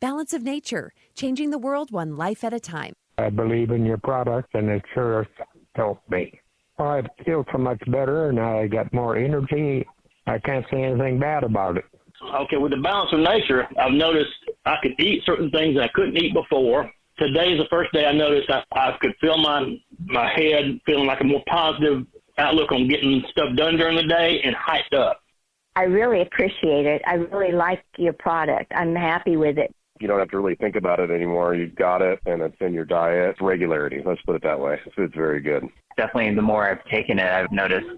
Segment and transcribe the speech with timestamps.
[0.00, 2.92] Balance of Nature, changing the world one life at a time.
[3.18, 5.26] I believe in your product, and it sure
[5.74, 6.40] helped me.
[6.78, 9.84] I feel so much better, and I got more energy.
[10.28, 11.84] I can't say anything bad about it.
[12.22, 14.30] Okay, with the balance of nature, I've noticed
[14.64, 16.88] I could eat certain things that I couldn't eat before.
[17.18, 21.06] Today is the first day I noticed I, I could feel my my head feeling
[21.06, 22.06] like a more positive
[22.38, 25.20] outlook on getting stuff done during the day and hyped up.
[25.74, 27.02] I really appreciate it.
[27.04, 28.72] I really like your product.
[28.74, 29.74] I'm happy with it.
[30.00, 31.54] You don't have to really think about it anymore.
[31.54, 33.36] You've got it, and it's in your diet.
[33.40, 34.02] Regularity.
[34.04, 34.80] Let's put it that way.
[34.84, 35.64] So it's very good.
[35.96, 37.88] Definitely, the more I've taken it, I've noticed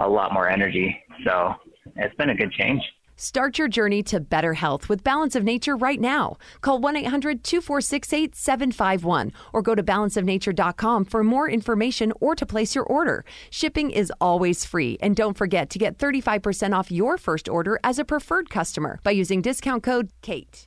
[0.00, 0.96] a lot more energy.
[1.24, 1.54] So
[1.96, 2.82] it's been a good change.
[3.16, 6.36] Start your journey to better health with Balance of Nature right now.
[6.62, 12.74] Call 1 800 246 8751 or go to balanceofnature.com for more information or to place
[12.74, 13.24] your order.
[13.50, 14.98] Shipping is always free.
[15.00, 19.12] And don't forget to get 35% off your first order as a preferred customer by
[19.12, 20.66] using discount code KATE.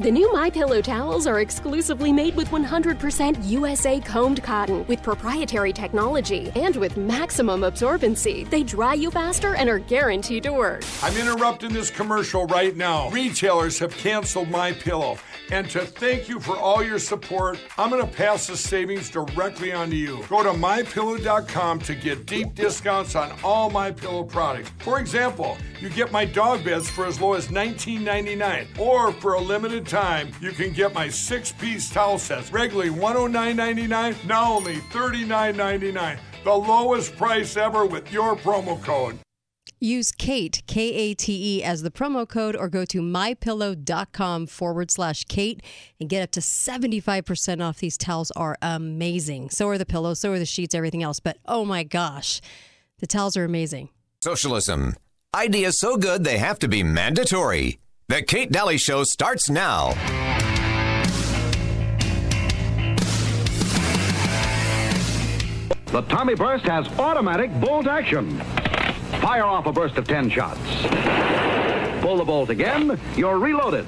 [0.00, 5.74] The new My Pillow towels are exclusively made with 100% USA combed cotton with proprietary
[5.74, 8.48] technology and with maximum absorbency.
[8.48, 10.84] They dry you faster and are guaranteed to work.
[11.02, 13.10] I'm interrupting this commercial right now.
[13.10, 15.18] Retailers have canceled my pillow.
[15.52, 19.72] And to thank you for all your support, I'm going to pass the savings directly
[19.72, 20.24] on to you.
[20.28, 24.70] Go to mypillow.com to get deep discounts on all my pillow products.
[24.78, 29.40] For example, you get my dog beds for as low as $19.99, or for a
[29.40, 36.18] limited time, you can get my six-piece towel sets, regularly $109.99, now only $39.99.
[36.44, 39.18] The lowest price ever with your promo code.
[39.82, 44.90] Use Kate, K A T E, as the promo code or go to mypillow.com forward
[44.90, 45.62] slash Kate
[45.98, 47.78] and get up to 75% off.
[47.78, 49.48] These towels are amazing.
[49.48, 51.18] So are the pillows, so are the sheets, everything else.
[51.18, 52.42] But oh my gosh,
[52.98, 53.88] the towels are amazing.
[54.22, 54.96] Socialism.
[55.34, 57.78] Ideas so good they have to be mandatory.
[58.10, 59.90] The Kate Daly Show starts now.
[65.92, 68.40] The Tommy Burst has automatic bolt action.
[69.20, 70.58] Fire off a burst of 10 shots.
[72.00, 73.86] Pull the bolt again, you're reloaded.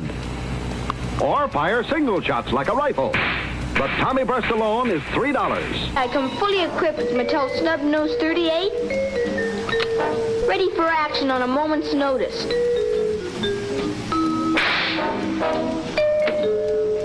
[1.21, 3.11] Or fire single shots like a rifle.
[3.75, 5.97] The Tommy Burst alone is $3.
[5.97, 8.71] I come fully equipped with Mattel Snub Nose 38.
[10.47, 12.72] Ready for action on a moment's notice.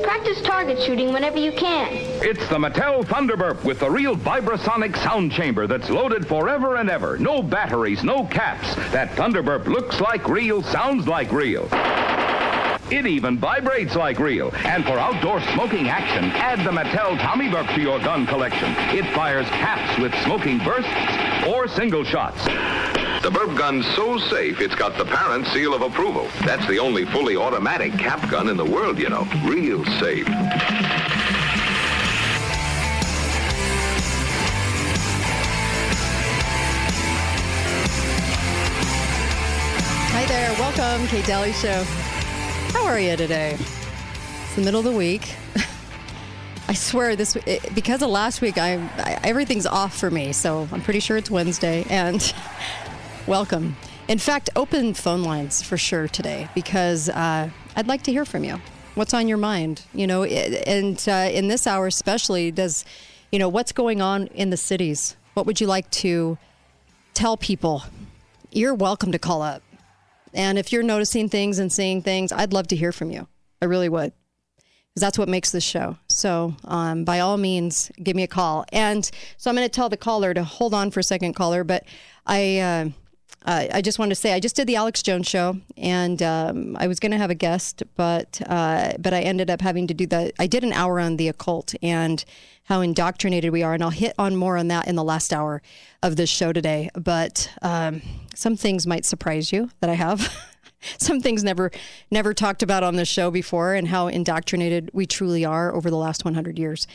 [0.04, 1.88] Practice target shooting whenever you can.
[2.22, 7.18] It's the Mattel Thunderburp with the real vibrasonic sound chamber that's loaded forever and ever.
[7.18, 8.76] No batteries, no caps.
[8.92, 11.68] That Thunderburp looks like real, sounds like real.
[12.90, 14.50] It even vibrates like real.
[14.66, 18.72] And for outdoor smoking action, add the Mattel Tommy Burp to your gun collection.
[18.96, 22.48] It fires caps with smoking bursts or single shots.
[23.24, 26.30] The burp gun's so safe, it's got the parent seal of approval.
[26.46, 29.28] That's the only fully automatic cap gun in the world, you know.
[29.44, 30.28] Real safe.
[40.14, 40.52] Hi there.
[40.60, 41.84] Welcome, Kate Daly Show.
[42.72, 43.58] How are you today?
[43.60, 45.36] It's the middle of the week.
[46.70, 48.60] I swear this eh, because of last week.
[48.60, 51.84] I, I everything's off for me, so I'm pretty sure it's Wednesday.
[51.90, 52.22] And
[53.28, 53.76] welcome.
[54.08, 58.46] In fact, open phone lines for sure today because uh, I'd like to hear from
[58.46, 58.62] you.
[58.96, 59.84] What's on your mind?
[59.94, 62.86] You know, and uh, in this hour especially, does
[63.32, 65.18] you know what's going on in the cities?
[65.34, 66.38] What would you like to
[67.14, 67.84] tell people?
[68.52, 69.62] You're welcome to call up.
[70.34, 73.28] And if you're noticing things and seeing things, I'd love to hear from you.
[73.62, 74.14] I really would.
[74.56, 75.98] Because that's what makes this show.
[76.08, 78.66] So, um, by all means, give me a call.
[78.72, 81.64] And so I'm going to tell the caller to hold on for a second, caller.
[81.64, 81.84] But
[82.26, 82.90] I, uh,
[83.46, 86.76] uh, I just wanted to say I just did the Alex Jones show, and um,
[86.80, 89.94] I was going to have a guest, but uh, but I ended up having to
[89.94, 90.34] do the.
[90.40, 92.24] I did an hour on the occult and
[92.66, 95.62] how indoctrinated we are, and I'll hit on more on that in the last hour
[96.04, 96.90] of this show today.
[96.94, 98.02] But um,
[98.36, 100.36] some things might surprise you that I have.
[100.98, 101.72] some things never
[102.12, 105.98] never talked about on this show before, and how indoctrinated we truly are over the
[105.98, 106.88] last 100 years.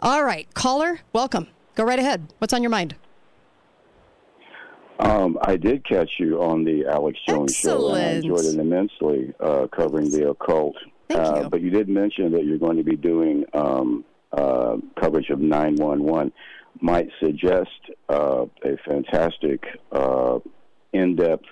[0.00, 1.46] All right, caller, welcome.
[1.76, 2.32] Go right ahead.
[2.38, 2.96] What's on your mind?
[5.02, 9.32] Um, I did catch you on the Alex Jones show, and I enjoyed it immensely
[9.40, 10.76] uh, covering the occult.
[11.08, 11.48] Thank uh, you.
[11.48, 16.32] But you did mention that you're going to be doing um, uh, coverage of 911.
[16.80, 17.70] Might suggest
[18.08, 20.38] uh, a fantastic uh,
[20.92, 21.46] in-depth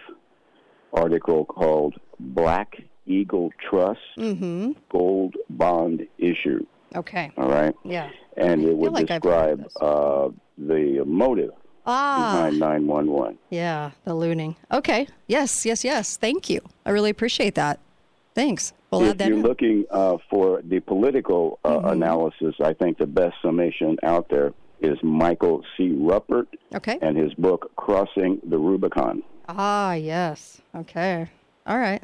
[0.92, 2.76] article called "Black
[3.06, 4.72] Eagle Trust Mm-hmm.
[4.90, 6.64] Gold Bond Issue."
[6.94, 7.30] Okay.
[7.36, 8.10] All right, Yeah.
[8.36, 11.52] and it would like describe uh, the motive
[11.86, 12.32] Ah.
[12.50, 13.38] behind 911.
[13.50, 14.56] Yeah, the looting.
[14.72, 15.08] Okay.
[15.26, 16.16] Yes, yes, yes.
[16.16, 16.60] Thank you.
[16.84, 17.78] I really appreciate that.
[18.34, 18.72] Thanks.
[18.90, 19.42] We'll if you're in.
[19.42, 21.88] looking uh, for the political uh, Mm-hmm.
[21.88, 25.90] analysis, I think the best summation out there is Michael C.
[25.90, 26.98] Ruppert Okay.
[27.02, 30.60] and his book "Crossing the Rubicon." Ah, yes.
[30.74, 31.28] Okay.
[31.66, 32.02] All right.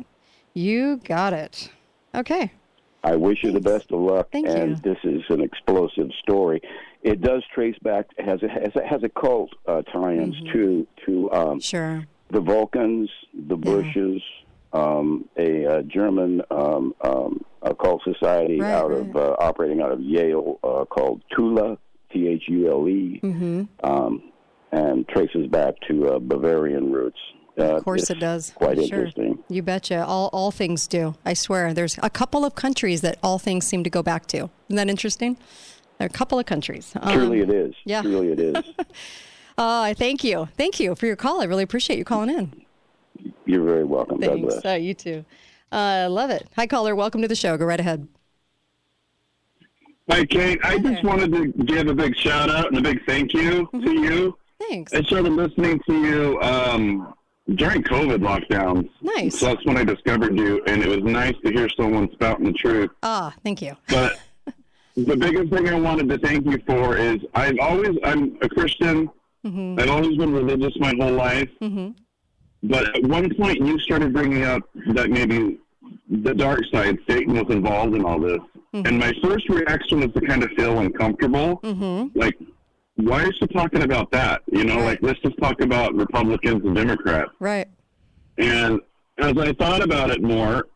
[0.55, 1.71] You got it.
[2.15, 2.51] Okay.
[3.05, 4.29] I wish you the best of luck.
[4.33, 4.77] Thank and you.
[4.77, 6.61] this is an explosive story.
[7.13, 11.13] It does trace back has a has a, has a cult uh, tie-ins to to
[11.33, 11.59] um, Mm-hmm.
[11.61, 12.07] Sure.
[12.31, 13.09] the Vulcans,
[13.49, 14.21] the Bushes,
[14.73, 20.01] um, a, uh German um, um, occult society Right, out of uh, operating out of
[20.01, 21.79] Yale uh, called Thule,
[22.13, 23.63] T H U L E, Mm-hmm.
[23.91, 24.13] um,
[24.73, 27.19] and traces back to uh, Bavarian roots.
[27.59, 28.53] Uh, Of course it does.
[28.57, 28.85] Quite Sure.
[28.85, 29.39] interesting.
[29.49, 30.05] You betcha.
[30.05, 31.15] All all things do.
[31.25, 31.73] I swear.
[31.73, 34.39] There's a couple of countries that all things seem to go back to.
[34.69, 35.39] Isn't that interesting?
[35.99, 36.93] There are a couple of countries.
[37.01, 37.75] Um, Truly, it is.
[37.85, 38.03] yeah.
[38.03, 38.65] Truly, it is.
[39.59, 40.47] Uh, thank you.
[40.59, 41.41] Thank you for your call.
[41.41, 43.33] I really appreciate you calling in.
[43.47, 44.21] You're very welcome.
[44.21, 44.55] God Thanks.
[44.61, 44.65] bless.
[44.67, 45.25] Uh, you too.
[45.73, 46.47] Uh, love it.
[46.57, 46.95] Hi, caller.
[46.95, 47.57] Welcome to the show.
[47.57, 48.07] Go right ahead.
[50.11, 50.61] Hi, Kate.
[50.63, 53.93] I just wanted to give a big shout out and a big thank you to
[53.93, 54.37] you.
[54.61, 54.93] Thanks.
[54.93, 57.15] I started listening to you um,
[57.55, 58.91] during COVID lockdowns.
[59.01, 59.39] Nice.
[59.41, 62.53] So that's when I discovered you, and it was nice to hear someone spouting the
[62.53, 62.91] truth.
[63.03, 63.75] Ah, thank you.
[63.89, 64.21] But
[64.97, 69.11] the biggest thing I wanted to thank you for is I've always I'm a Christian.
[69.45, 69.79] Mm-hmm.
[69.79, 71.49] I've always been religious my whole life.
[71.63, 71.91] Mm-hmm.
[72.63, 74.63] But at one point, you started bringing up
[74.95, 75.59] that maybe
[76.09, 78.41] the dark side, Satan was involved in all this.
[78.73, 81.61] And my first reaction was to kind of feel uncomfortable.
[81.63, 82.19] Mm-hmm.
[82.19, 82.35] Like,
[82.97, 84.43] why are you talking about that?
[84.53, 87.31] You know, like, let's just talk about Republicans and Democrats.
[87.41, 87.69] Right.
[88.37, 88.81] And
[89.19, 90.67] as I thought about it more,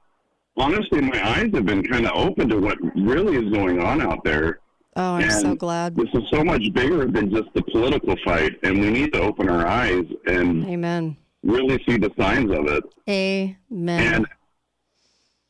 [0.61, 4.23] honestly, my eyes have been kind of open to what really is going on out
[4.25, 4.61] there.
[4.97, 5.97] Oh, I'm and so glad.
[5.97, 9.49] This is so much bigger than just the political fight, and we need to open
[9.49, 11.17] our eyes and Amen.
[11.43, 12.85] really see the signs of it.
[13.09, 14.15] Amen.
[14.15, 14.27] And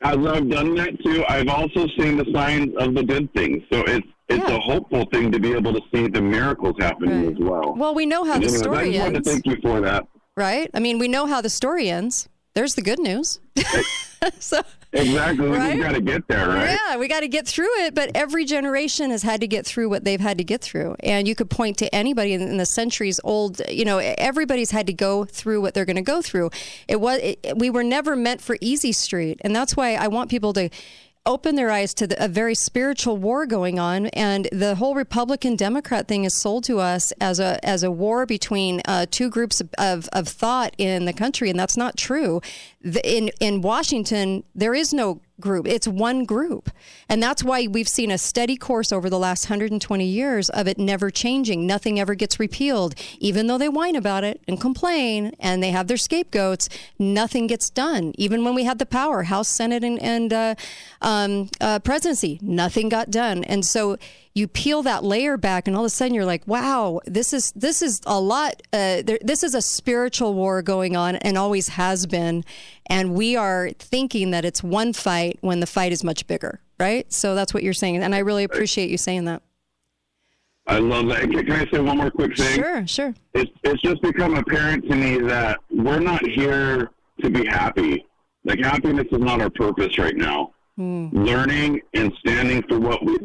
[0.02, 3.62] as I've done that too, I've also seen the signs of the good things.
[3.72, 4.56] So it's it's Yeah.
[4.56, 7.74] a hopeful thing to be able to see the miracles happening as well.
[7.76, 9.80] Well, we know how And the I story just wanted ends, to thank you for
[9.80, 10.06] that.
[10.36, 10.70] right?
[10.72, 12.28] I mean, we know how the story ends.
[12.54, 13.40] There's the good news.
[14.38, 14.60] so
[14.92, 15.48] Exactly.
[15.48, 15.76] We Right?
[15.76, 16.78] just got to get there, right?
[16.88, 17.94] Yeah, we got to get through it.
[17.94, 20.96] But every generation has had to get through what they've had to get through.
[21.00, 24.86] And you could point to anybody in, in the centuries old, you know, everybody's had
[24.88, 26.50] to go through what they're going to go through.
[26.88, 29.40] It was, it, we were never meant for easy street.
[29.42, 30.70] And that's why I want people to
[31.26, 35.54] open their eyes to the, a very spiritual war going on and the whole republican
[35.54, 39.60] democrat thing is sold to us as a as a war between uh, two groups
[39.60, 42.40] of, of, of thought in the country and that's not true.
[42.80, 45.66] The, in in washington there is no group.
[45.66, 46.70] It's one group.
[47.08, 50.78] And that's why we've seen a steady course over the last 120 years of it
[50.78, 51.66] never changing.
[51.66, 52.94] Nothing ever gets repealed.
[53.18, 57.70] Even though they whine about it and complain and they have their scapegoats nothing gets
[57.70, 58.12] done.
[58.16, 60.54] Even when we had the power house senate and, and uh,
[61.02, 63.44] um, uh, presidency nothing got done.
[63.44, 63.96] And so
[64.34, 67.52] you peel that layer back and all of a sudden you're like wow this is
[67.52, 71.68] this is a lot uh, there, this is a spiritual war going on and always
[71.68, 72.44] has been
[72.86, 77.12] and we are thinking that it's one fight when the fight is much bigger right
[77.12, 79.42] so that's what you're saying and i really appreciate you saying that
[80.66, 81.22] I love that.
[81.22, 82.62] Can, can I say one more quick thing?
[82.62, 86.90] sure sure It's it's just become apparent to me that we're not here
[87.22, 88.06] to be happy.
[88.44, 90.52] Like happiness is not our purpose right now.
[90.76, 91.08] Hmm.
[91.12, 93.18] Learning and standing for what we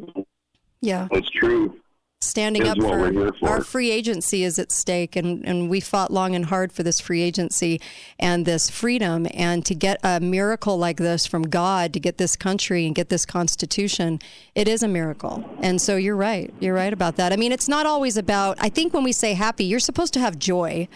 [0.82, 1.08] yeah.
[1.10, 1.79] What's true.
[2.22, 3.50] Standing up for, for.
[3.50, 7.00] our free agency is at stake and, and we fought long and hard for this
[7.00, 7.79] free agency
[8.17, 12.36] and this freedom and to get a miracle like this from god to get this
[12.36, 14.20] country and get this constitution
[14.55, 15.48] it is a miracle.
[15.62, 16.51] And so you're right.
[16.60, 17.32] You're right about that.
[17.32, 20.20] I mean it's not always about i think when we say happy you're supposed to
[20.20, 20.88] have joy.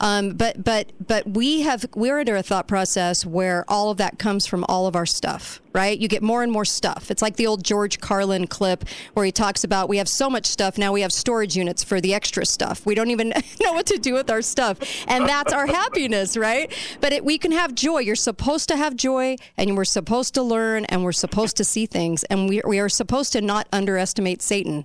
[0.00, 4.18] Um, but but but we have we're under a thought process where all of that
[4.18, 7.36] comes from all of our stuff right you get more and more stuff it's like
[7.36, 10.92] the old george carlin clip where he talks about we have so much stuff now
[10.92, 13.28] we have storage units for the extra stuff we don't even
[13.62, 17.38] know what to do with our stuff and that's our happiness right but it, we
[17.38, 21.12] can have joy you're supposed to have joy and we're supposed to learn and we're
[21.12, 24.84] supposed to see things and we, we are supposed to not underestimate satan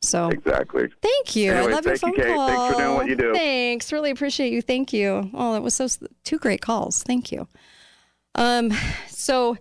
[0.00, 0.86] so exactly.
[1.02, 1.52] Thank you.
[1.52, 2.34] Anyway, I love your phone you, Kate.
[2.34, 2.48] call.
[2.48, 3.34] Thanks for doing what you do.
[3.34, 3.92] Thanks.
[3.92, 4.62] Really appreciate you.
[4.62, 5.28] Thank you.
[5.34, 5.88] Oh, that was so
[6.22, 7.02] two great calls.
[7.02, 7.48] Thank you.
[8.38, 8.72] Um,
[9.08, 9.58] so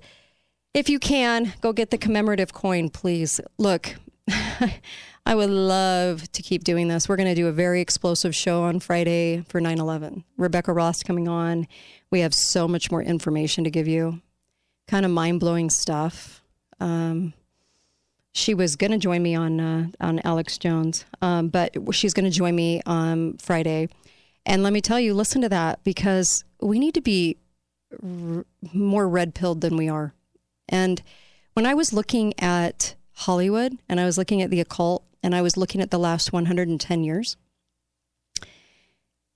[0.75, 3.41] if you can go get the commemorative coin, please.
[3.57, 3.95] Look,
[4.29, 7.09] I would love to keep doing this.
[7.09, 10.23] We're going to do a very explosive show on Friday for 9 11.
[10.37, 11.67] Rebecca Ross coming on.
[12.11, 14.21] We have so much more information to give you,
[14.87, 16.43] kind of mind blowing stuff.
[16.79, 17.33] Um,
[18.33, 22.25] she was going to join me on uh, on Alex Jones, um, but she's going
[22.25, 23.89] to join me on Friday.
[24.45, 27.37] And let me tell you, listen to that because we need to be
[27.91, 30.13] r- more red pilled than we are.
[30.69, 31.01] And
[31.53, 35.41] when I was looking at Hollywood and I was looking at the occult and I
[35.41, 37.37] was looking at the last 110 years,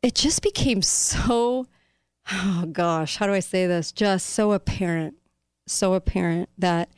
[0.01, 1.67] it just became so,
[2.31, 3.91] oh gosh, how do I say this?
[3.91, 5.15] Just so apparent,
[5.67, 6.89] so apparent that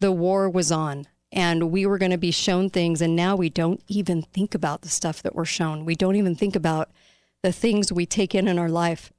[0.00, 3.00] the war was on and we were going to be shown things.
[3.00, 5.84] And now we don't even think about the stuff that we're shown.
[5.84, 6.90] We don't even think about
[7.42, 9.12] the things we take in in our life.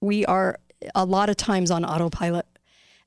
[0.00, 0.58] We are
[0.94, 2.46] a lot of times on autopilot.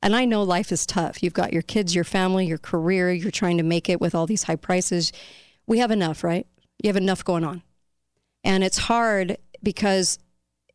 [0.01, 1.24] And I know life is tough.
[1.24, 4.27] You've got your kids, your family, your career, you're trying to make it with all
[4.27, 5.13] these high prices.
[5.65, 6.46] We have enough, right?
[6.84, 7.63] You have enough going on.
[8.44, 10.20] And it's hard because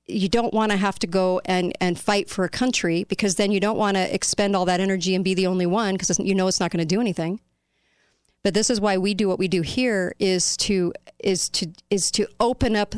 [0.06, 3.52] you don't want to have to go and, and fight for a country because then
[3.52, 6.34] you don't want to expend all that energy and be the only one because you
[6.34, 7.40] know it's not going to do anything.
[8.42, 12.10] But this is why we do what we do here is to is to is
[12.12, 12.94] to open up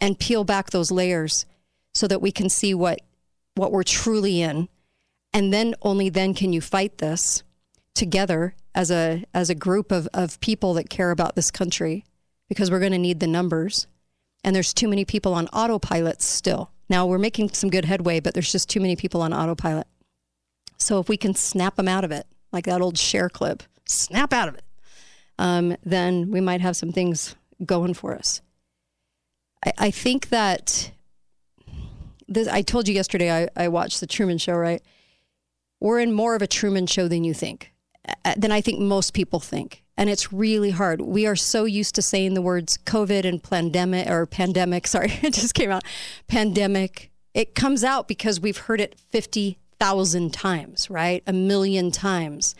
[0.00, 1.46] and peel back those layers
[1.94, 3.00] so that we can see what
[3.54, 4.68] what we're truly in.
[5.32, 7.42] And then only then can you fight this
[7.94, 12.04] together as a as a group of, of people that care about this country
[12.48, 13.86] because we're going to need the numbers.
[14.44, 16.70] And there's too many people on autopilot still.
[16.88, 19.86] Now we're making some good headway but there's just too many people on autopilot.
[20.78, 24.32] So if we can snap them out of it like that old Cher clip snap
[24.32, 24.64] out of it
[25.38, 28.40] um, then we might have some things going for us.
[29.64, 30.92] I, I think that
[32.34, 34.82] this, i told you yesterday I, I watched the truman show right
[35.82, 37.72] we're in more of a Truman show than you think,
[38.36, 39.82] than I think most people think.
[39.96, 41.00] And it's really hard.
[41.00, 44.86] We are so used to saying the words COVID and pandemic or pandemic.
[44.86, 45.82] Sorry, it just came out.
[46.28, 47.10] Pandemic.
[47.34, 51.24] It comes out because we've heard it 50,000 times, right?
[51.26, 52.54] A million times.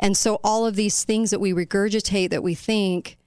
[0.00, 3.18] And so all of these things that we regurgitate that we think,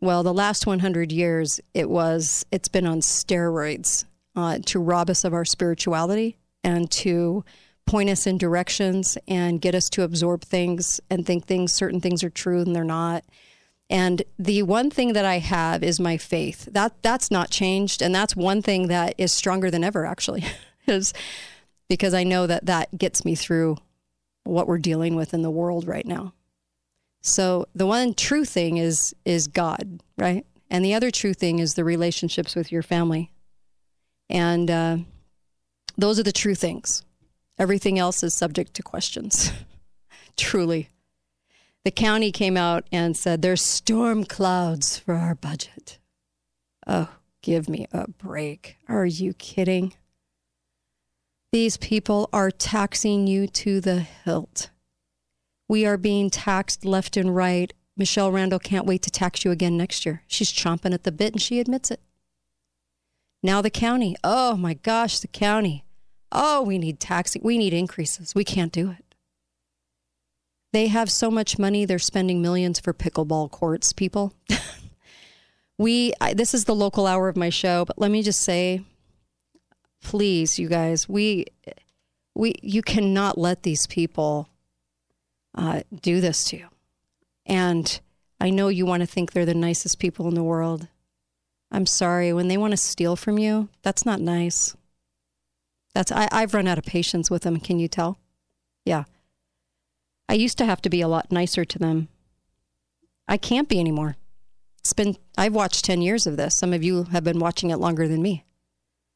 [0.00, 4.04] well, the last 100 years, it was, it's been on steroids
[4.36, 7.44] uh, to rob us of our spirituality and to
[7.86, 12.22] point us in directions and get us to absorb things and think things certain things
[12.22, 13.24] are true and they're not.
[13.88, 16.68] And the one thing that i have is my faith.
[16.70, 18.00] That that's not changed.
[18.00, 20.44] And that's one thing that is stronger than ever actually
[20.86, 21.12] is
[21.88, 23.76] because i know that that gets me through
[24.44, 26.32] what we're dealing with in the world right now.
[27.22, 30.46] So the one true thing is is god right?
[30.70, 33.32] And the other true thing is the relationships with your family
[34.30, 34.96] and uh,
[35.98, 37.04] those are the true things
[37.60, 39.52] Everything else is subject to questions.
[40.38, 40.88] Truly.
[41.84, 45.98] The county came out and said there's storm clouds for our budget.
[46.86, 47.10] Oh,
[47.42, 48.78] give me a break.
[48.88, 49.92] Are you kidding?
[51.52, 54.70] These people are taxing you to the hilt.
[55.68, 57.74] We are being taxed left and right.
[57.94, 60.22] Michele Randall can't wait to tax you again next year.
[60.26, 62.00] She's chomping at the bit and she admits it.
[63.42, 64.16] Now the county.
[64.22, 65.84] Oh my gosh, the county.
[66.32, 67.42] Oh, we need taxing.
[67.44, 68.34] We need increases.
[68.34, 69.04] We can't do it.
[70.72, 71.84] They have so much money.
[71.84, 74.32] They're spending millions for pickleball courts, people.
[75.78, 78.84] we, I, this is the local hour of my show, but let me just say,
[80.02, 81.46] please, you guys, we,
[82.34, 84.48] we, you cannot let these people
[85.56, 86.68] uh, do this to you.
[87.46, 88.00] And
[88.40, 90.86] I know you want to think they're the nicest people in the world.
[91.70, 92.32] I'm sorry.
[92.32, 94.76] When they want to steal from you, that's not nice.
[95.94, 97.58] That's I, I've run out of patience with them.
[97.60, 98.18] Can you tell?
[98.84, 99.04] Yeah.
[100.28, 102.08] I used to have to be a lot nicer to them.
[103.26, 104.16] I can't be anymore.
[104.78, 106.54] It's been I've watched 10 years of this.
[106.54, 108.44] Some of you have been watching it longer than me.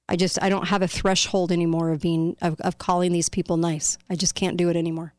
[0.09, 3.57] I just I don't have a threshold anymore of being of, of calling these people
[3.57, 3.97] nice.
[4.11, 5.15] I just can't do it anymore.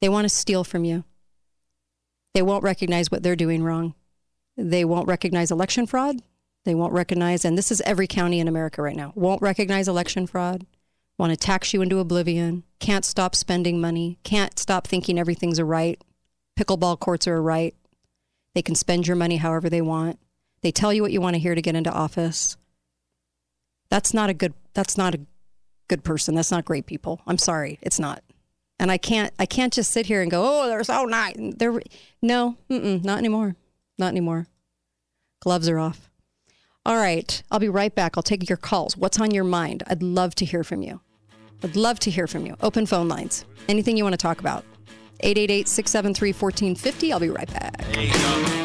[0.00, 1.04] They want to steal from you.
[2.34, 3.94] They won't recognize what they're doing wrong.
[4.60, 6.22] They won't recognize election fraud.
[6.64, 10.26] They won't recognize, and this is every county in America right now, won't recognize election
[10.26, 10.66] fraud,
[11.16, 15.64] want to tax you into oblivion, can't stop spending money, can't stop thinking everything's a
[15.64, 16.02] right.
[16.58, 17.74] Pickleball courts are a right.
[18.54, 20.18] They can spend your money however they want.
[20.60, 22.58] They tell you what you want to hear to get into office.
[23.88, 25.20] That's not a good that's not a
[25.88, 26.34] good person.
[26.34, 27.22] That's not great people.
[27.26, 27.78] I'm sorry.
[27.80, 28.22] It's not.
[28.78, 31.80] And I can't I can't just sit here and go, "Oh, they're so nice." They're
[32.20, 33.56] no, not anymore.
[34.00, 34.46] Not anymore.
[35.40, 36.08] Gloves are off.
[36.86, 37.42] All right.
[37.50, 38.16] I'll be right back.
[38.16, 38.96] I'll take your calls.
[38.96, 39.82] What's on your mind?
[39.88, 41.02] I'd love to hear from you.
[41.62, 42.56] I'd love to hear from you.
[42.62, 43.44] Open phone lines.
[43.68, 44.64] Anything you want to talk about.
[45.20, 47.12] 888 673 1450.
[47.12, 47.76] I'll be right back.
[47.76, 48.56] There you go.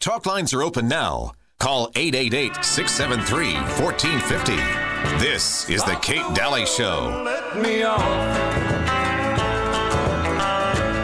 [0.00, 1.32] Talk lines are open now.
[1.58, 3.52] Call 888 673
[3.84, 4.79] 1450.
[5.18, 7.22] This is The Kate Daly Show.
[7.24, 8.00] Let me off.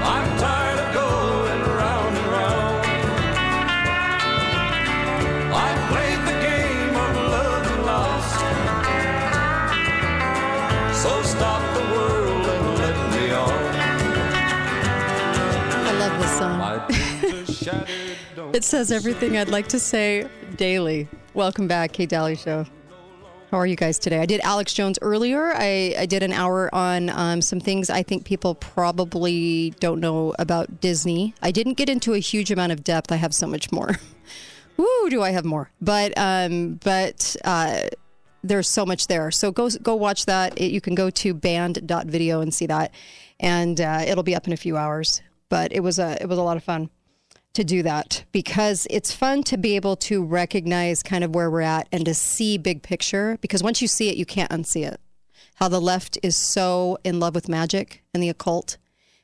[0.03, 2.87] I'm tired of going round and round.
[5.53, 8.41] I played the game of love and lost.
[11.03, 13.75] So stop the world and let me off.
[15.87, 16.61] I love this song.
[18.55, 20.27] it says everything I'd like to say
[20.57, 21.09] daily.
[21.35, 22.65] Welcome back, Kate Daly Show.
[23.57, 24.19] How are you guys today?
[24.19, 25.55] I did Alex Jones earlier.
[25.55, 30.35] I, I did an hour on um, some things I think people probably don't know
[30.39, 31.33] about Disney.
[31.41, 33.11] I didn't get into a huge amount of depth.
[33.11, 33.93] I have so much more.
[34.77, 35.71] Woo, do I have more?
[35.81, 37.85] But um, but uh,
[38.45, 39.31] there's so much there.
[39.31, 40.61] So go go watch that.
[40.61, 42.93] It, you can go to banned.video and see that,
[43.41, 45.23] and uh, it'll be up in a few hours.
[45.49, 46.91] But it was a it was a lot of fun
[47.57, 51.63] to do that because it's fun to be able to recognize kind of where we're
[51.63, 55.01] at and to see big picture because once you see it you can't unsee it.
[55.57, 58.77] How the left is so in love with magic and the occult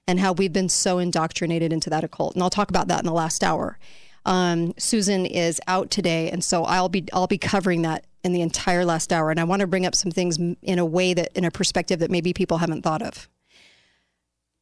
[0.09, 2.35] and how we've been so indoctrinated into that occult.
[2.35, 3.79] And i'll talk about that in the last hour.
[4.25, 8.41] Um, susan is out today and so i'll be i'll be covering that in the
[8.41, 9.31] entire last hour.
[9.31, 11.99] And i want to bring up some things in a way that in a perspective
[11.99, 13.29] that maybe people haven't thought of.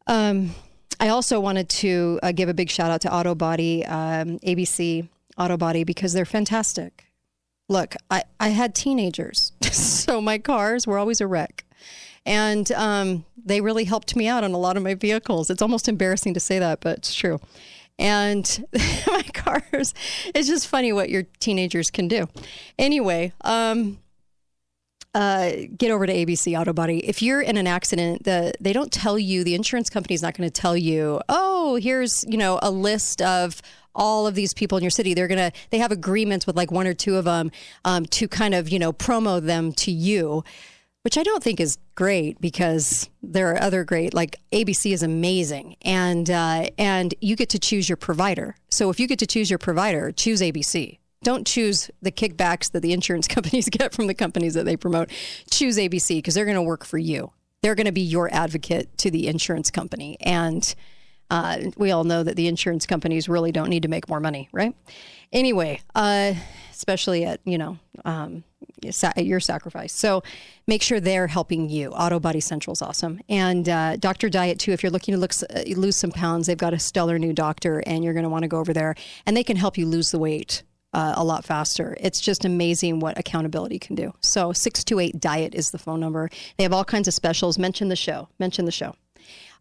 [0.09, 0.55] Um,
[1.01, 5.09] I also wanted to uh, give a big shout out to Auto Body, um, ABC
[5.39, 7.07] Auto Body, because they're fantastic.
[7.71, 11.65] Look, I, I had teenagers, so my cars were always a wreck.
[12.27, 15.49] And um, they really helped me out on a lot of my vehicles.
[15.49, 17.41] It's almost embarrassing to say that, but it's true.
[17.99, 18.67] And
[19.07, 19.95] my cars,
[20.35, 22.29] it's just funny what your teenagers can do.
[22.79, 24.01] Anyway, um,
[25.15, 27.05] uh, get over to ABC Auto Body.
[27.07, 29.43] If you're in an accident, the they don't tell you.
[29.43, 31.21] The insurance company is not going to tell you.
[31.29, 33.61] Oh, here's you know a list of
[33.95, 35.15] all of these people in your city.
[35.15, 37.51] They're gonna they have agreements with like one or two of them
[37.85, 40.45] um, to kind of you know promo them to you.
[41.03, 45.77] Which I don't think is great because there are other great like ABC is amazing
[45.81, 48.55] and uh, and you get to choose your provider.
[48.69, 52.81] So if you get to choose your provider, choose ABC don't choose the kickbacks that
[52.81, 55.11] the insurance companies get from the companies that they promote.
[55.51, 57.33] Choose ABC because they're going to work for you.
[57.63, 60.17] They're going to be your advocate to the insurance company.
[60.21, 60.75] And
[61.31, 64.49] uh, we all know that the insurance companies really don't need to make more money,
[64.53, 64.75] right?
[65.33, 66.35] Anyway, uh,
[66.73, 68.43] especially at, you know, um,
[69.03, 69.93] at your sacrifice.
[69.93, 70.23] So
[70.67, 71.91] make sure they're helping you.
[71.91, 73.21] Auto Body Central is awesome.
[73.29, 74.31] And uh, Dr.
[74.31, 77.19] Diet, too, if you're looking to look, uh, lose some pounds, they've got a stellar
[77.19, 78.95] new doctor and you're going to want to go over there
[79.27, 81.97] and they can help you lose the weight uh, a lot faster.
[82.01, 84.13] It's just amazing what accountability can do.
[84.21, 86.31] So 628 Diet is the phone number.
[86.57, 87.59] They have all kinds of specials.
[87.59, 88.29] Mention the show.
[88.39, 88.95] Mention the show.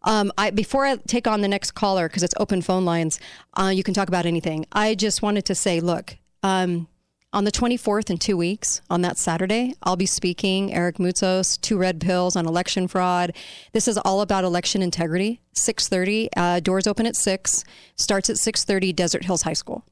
[0.02, 3.20] Um, I, before I take on the next caller, because it's open phone lines,
[3.54, 4.66] uh, you can talk about anything.
[4.72, 6.88] I just wanted to say, look, um,
[7.32, 11.76] on the 24th in two weeks, on that Saturday, I'll be speaking Eric Moutsos, Two
[11.76, 13.36] Red Pills on election fraud.
[13.72, 15.40] This is all about election integrity.
[15.54, 17.62] 6:30, uh, doors open at six.
[17.94, 19.84] Starts at 6:30, Desert Hills High School.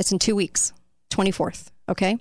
[0.00, 0.72] It's in two weeks.
[1.10, 1.68] 24th.
[1.88, 2.18] Okay.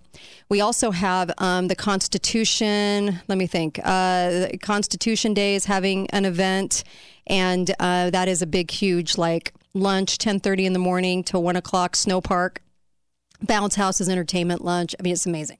[0.49, 3.19] We also have um, the Constitution.
[3.27, 3.79] Let me think.
[3.83, 6.83] Uh, Constitution Day is having an event,
[7.27, 11.55] and uh, that is a big, huge like lunch, 10:30 in the morning till one
[11.55, 11.95] o'clock.
[11.95, 12.63] Snow Park,
[13.41, 14.95] Bounce House is entertainment lunch.
[14.99, 15.59] I mean, it's amazing.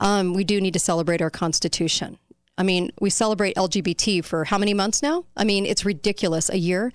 [0.00, 2.18] Um, we do need to celebrate our Constitution.
[2.58, 5.24] I mean, we celebrate LGBT for how many months now?
[5.36, 6.48] I mean, it's ridiculous.
[6.48, 6.92] A year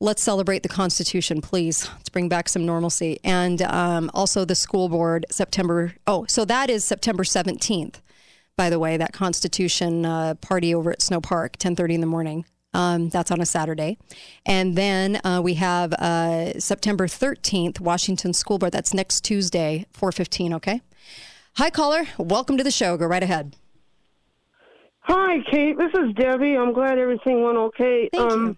[0.00, 1.88] let's celebrate the Constitution, please.
[1.94, 3.18] Let's bring back some normalcy.
[3.24, 5.94] And um, also the school board, September.
[6.06, 7.96] Oh, so that is September 17th,
[8.56, 12.44] by the way, that Constitution uh, party over at Snow Park, 1030 in the morning.
[12.74, 13.96] Um, that's on a Saturday.
[14.44, 18.72] And then uh, we have uh, September 13th, Washington School Board.
[18.72, 20.82] That's next Tuesday, 415, okay?
[21.56, 22.06] Hi, caller.
[22.18, 22.96] Welcome to the show.
[22.96, 23.56] Go right ahead.
[25.00, 25.76] Hi, Kate.
[25.78, 26.56] This is Debbie.
[26.56, 28.10] I'm glad everything went okay.
[28.12, 28.56] Thank um, you.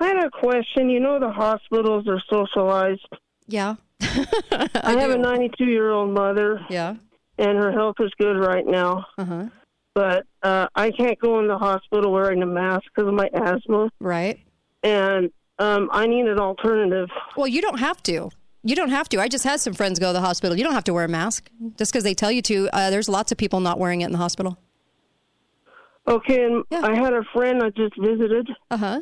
[0.00, 0.88] I had a question.
[0.88, 3.06] You know, the hospitals are socialized.
[3.46, 3.76] Yeah.
[4.00, 6.64] I, have a 92 year old mother.
[6.70, 6.96] Yeah.
[7.38, 9.06] And her health is good right now.
[9.18, 9.46] Uh-huh.
[9.94, 13.90] But uh, I can't go in the hospital wearing a mask because of my asthma.
[14.00, 14.40] Right.
[14.82, 17.08] And um, I need an alternative.
[17.36, 18.30] Well, you don't have to.
[18.62, 19.20] You don't have to.
[19.20, 20.56] I just had some friends go to the hospital.
[20.56, 22.68] You don't have to wear a mask just because they tell you to.
[22.72, 24.58] Uh, there's lots of people not wearing it in the hospital.
[26.06, 28.48] Okay, and I had a friend I just visited.
[28.70, 29.00] Uh huh.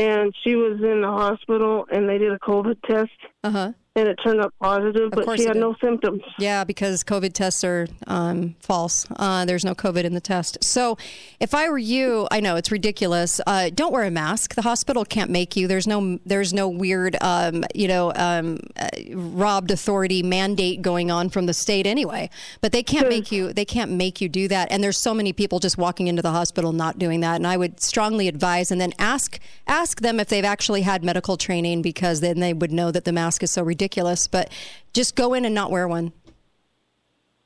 [0.00, 3.10] And she was in the hospital, and they did a COVID test.
[3.44, 3.72] Uh huh.
[4.00, 6.22] And it turned up positive, but she had no symptoms.
[6.38, 9.06] Yeah, because COVID tests are um, false.
[9.16, 10.58] Uh, there's no COVID in the test.
[10.64, 10.96] So,
[11.38, 13.40] if I were you, I know it's ridiculous.
[13.46, 14.54] Uh, don't wear a mask.
[14.54, 15.68] The hospital can't make you.
[15.68, 21.28] There's no there's no weird, um, you know, um, uh, robbed authority mandate going on
[21.28, 22.30] from the state anyway.
[22.60, 23.52] But they can't make you.
[23.52, 24.72] They can't make you do that.
[24.72, 27.36] And there's so many people just walking into the hospital not doing that.
[27.36, 31.36] And I would strongly advise, and then ask ask them if they've actually had medical
[31.36, 33.89] training, because then they would know that the mask is so ridiculous.
[34.28, 34.50] But
[34.92, 36.12] just go in and not wear one.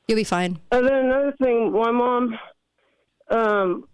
[0.07, 0.59] You'll be fine.
[0.71, 2.37] And then another thing, my mom
[3.29, 3.87] um,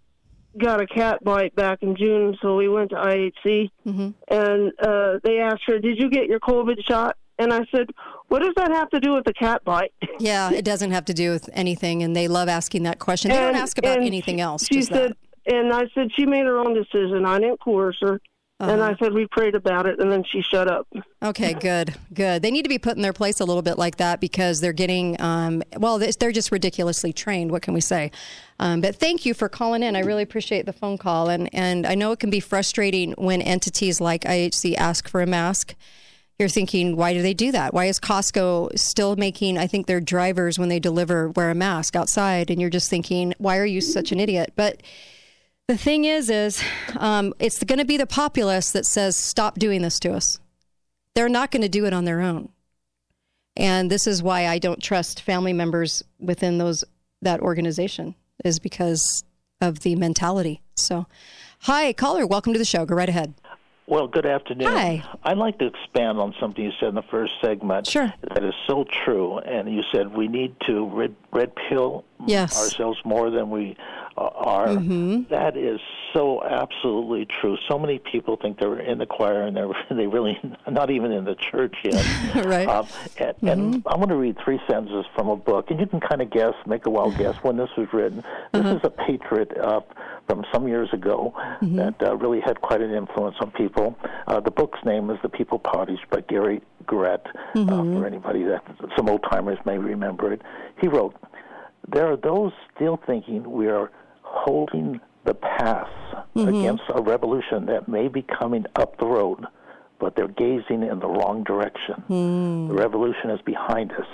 [0.58, 4.10] got a cat bite back in June, so we went to IHC, Mm-hmm.
[4.28, 7.88] and uh, they asked her, "Did you get your COVID shot?" And I said,
[8.28, 11.14] "What does that have to do with the cat bite?" Yeah, it doesn't have to
[11.14, 13.32] do with anything, and they love asking that question.
[13.32, 14.66] They And- don't ask about anything else.
[14.68, 15.14] She just said,
[15.46, 15.54] that.
[15.56, 17.26] and I said she made her own decision.
[17.26, 18.20] I didn't coerce her.
[18.62, 18.92] And Uh-huh.
[18.92, 20.88] I said we prayed about it, and then she shut up.
[21.24, 22.42] Okay, good, good.
[22.44, 24.72] They need to be put in their place a little bit like that because they're
[24.74, 27.50] getting, um, well, they- they're just ridiculously trained.
[27.52, 28.12] What can we say?
[28.60, 29.96] Um, but thank you for calling in.
[29.96, 33.42] I really appreciate the phone call, and and I know it can be frustrating when
[33.42, 35.74] entities like IHC ask for a mask.
[36.38, 37.74] You're thinking, why do they do that?
[37.74, 39.58] Why is Costco still making?
[39.60, 43.34] I think their drivers when they deliver wear a mask outside, and you're just thinking,
[43.40, 44.54] why are you such an idiot?
[44.56, 44.82] But
[45.72, 46.62] the thing is, is
[46.98, 50.38] um, it's going to be the populace that says, stop doing this to us.
[51.16, 52.50] They're not going to do it on their own.
[53.56, 56.84] And this is why I don't trust family members within those
[57.22, 59.24] that organization is because
[59.62, 60.62] of the mentality.
[60.76, 61.06] So,
[61.60, 62.86] hi, caller, welcome to the show.
[62.86, 63.34] Go right ahead.
[63.88, 64.68] Well, good afternoon.
[64.68, 65.04] Hi.
[65.24, 67.88] I'd like to expand on something you said in the first segment.
[67.88, 68.14] Sure.
[68.34, 69.38] That is so true.
[69.40, 72.58] And you said we need to red, red pill Yes.
[72.62, 73.76] ourselves more than we
[74.18, 74.68] uh, are.
[74.68, 75.30] Mhm.
[75.30, 75.80] That is
[76.14, 77.58] so absolutely true.
[77.70, 80.38] So many people think they're in the choir and they're they really
[80.70, 82.06] not even in the church yet.
[82.46, 82.68] right.
[82.68, 86.00] Um, and, and I'm going to read three sentences from a book, and you can
[86.00, 88.24] kind of guess, make a wild guess when this was written.
[88.52, 89.82] This is a Patriot uh,
[90.28, 93.98] from some years ago that uh, really had quite an influence on people.
[94.28, 97.26] Uh, the book's name is The People's Pottage by Garet Garrett.
[97.56, 98.64] Uh, for anybody that
[98.98, 100.42] some old timers may remember it,
[100.80, 101.16] he wrote,
[101.88, 103.92] "There are those still thinking we are
[104.22, 105.90] holding the pass
[106.36, 109.46] against a revolution that may be coming up the road."
[110.00, 112.04] But they're gazing in the wrong direction.
[112.70, 114.08] The revolution is behind us.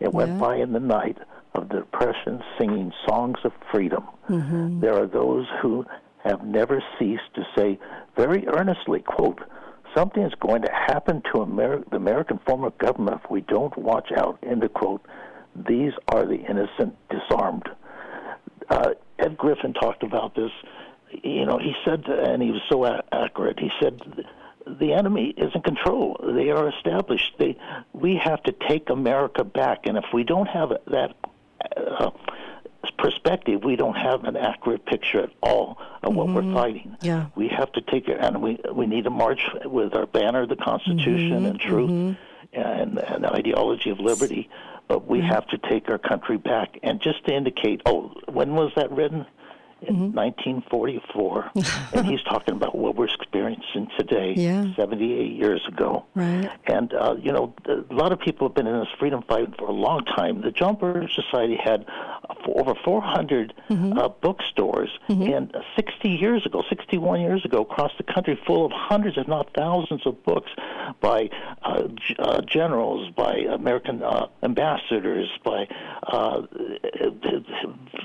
[0.00, 1.18] It went by in the night
[1.54, 4.04] of the Depression singing songs of freedom.
[4.28, 4.80] Mm-hmm.
[4.80, 5.84] There are those who
[6.24, 7.78] have never ceased to say
[8.16, 9.40] very earnestly, quote,
[9.94, 13.76] something is going to happen to Amer- the American form of government if we don't
[13.76, 15.02] watch out, end of quote.
[15.54, 17.68] These are the innocent disarmed.
[18.68, 20.50] Uh, Ed Griffin talked about this.
[21.22, 24.00] You know, he said, and he was so a- accurate, he said,
[24.66, 26.18] the enemy is in control.
[26.22, 27.34] They are established.
[27.38, 27.56] They,
[27.92, 31.14] we have to take America back, and if we don't have that
[31.76, 32.10] uh,
[32.98, 36.96] perspective, we don't have an accurate picture at all of what we're fighting.
[37.02, 37.26] Yeah.
[37.34, 40.56] We have to take it, and we we need to march with our banner, the
[40.56, 42.16] Constitution, and truth,
[42.52, 44.48] and, and the ideology of liberty.
[44.94, 46.78] But we have to take our country back.
[46.84, 49.26] And just to indicate, oh, when was that written?
[49.82, 51.50] In 1944,
[51.92, 54.72] and he's talking about what we're experiencing today, Yeah.
[54.76, 56.06] 78 years ago.
[56.14, 56.48] Right.
[56.66, 59.66] And, uh, you know, a lot of people have been in this freedom fight for
[59.68, 60.40] a long time.
[60.40, 61.84] The John Birch Society had
[62.46, 68.38] over 400 uh, bookstores and uh, 60 years ago, 61 years ago, across the country,
[68.46, 70.50] full of hundreds, if not thousands, of books
[71.00, 71.28] by
[71.62, 75.66] uh, g- uh, generals, by American uh, ambassadors, by,
[76.06, 76.42] uh,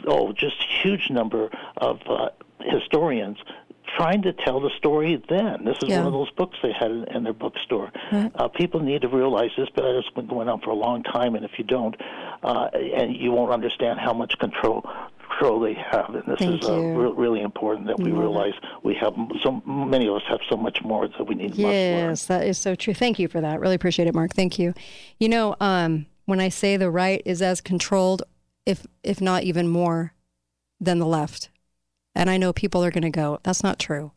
[0.07, 2.29] oh, just huge number of uh,
[2.61, 3.37] historians
[3.97, 5.65] trying to tell the story then.
[5.65, 5.99] This is Yeah.
[5.99, 7.91] one of those books they had in, in their bookstore.
[8.11, 11.35] Uh, people need to realize this, but it's been going on for a long time,
[11.35, 11.95] and if you don't,
[12.43, 14.85] uh, and you won't understand how much control
[15.29, 16.09] control they have.
[16.09, 20.07] And this Thank is uh, re- really important that we realize we have so many
[20.07, 21.55] of us have so much more that we need.
[21.55, 22.93] Yes, that is so true.
[22.93, 23.59] Thank you for that.
[23.59, 24.33] Really appreciate it, Mark.
[24.33, 24.73] Thank you.
[25.19, 28.23] You know, um, when I say the right is as controlled,
[28.65, 30.13] if if not even more,
[30.81, 31.49] than the left,
[32.19, 34.11] and I know people are going to go, "That's not true.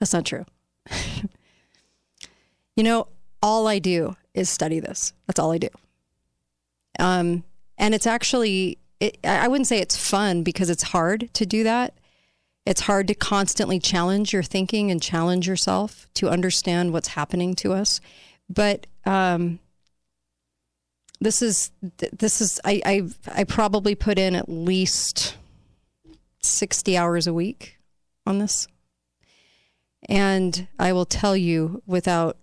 [0.00, 0.44] That's not true."
[2.76, 3.06] you know,
[3.40, 5.12] all I do is study this.
[5.28, 5.68] That's all I do.
[6.98, 7.44] Um,
[7.78, 11.94] and it's actually, it, I wouldn't say it's fun because it's hard to do that.
[12.66, 17.72] It's hard to constantly challenge your thinking and challenge yourself to understand what's happening to
[17.72, 18.00] us.
[18.48, 19.60] But um,
[21.20, 25.36] this is this is I, I I probably put in at least
[26.42, 27.78] sixty hours a week
[28.26, 28.66] on this,
[30.08, 32.36] and I will tell you without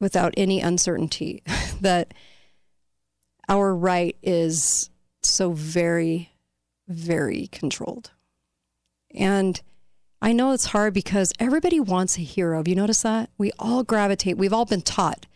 [0.00, 1.42] without any uncertainty
[1.80, 2.12] that
[3.48, 4.90] our right is
[5.22, 6.32] so very,
[6.88, 8.10] very controlled.
[9.14, 9.60] And
[10.20, 12.58] I know it's hard because everybody wants a hero.
[12.58, 13.30] Have you noticed that?
[13.38, 15.26] We all gravitate, we've all been taught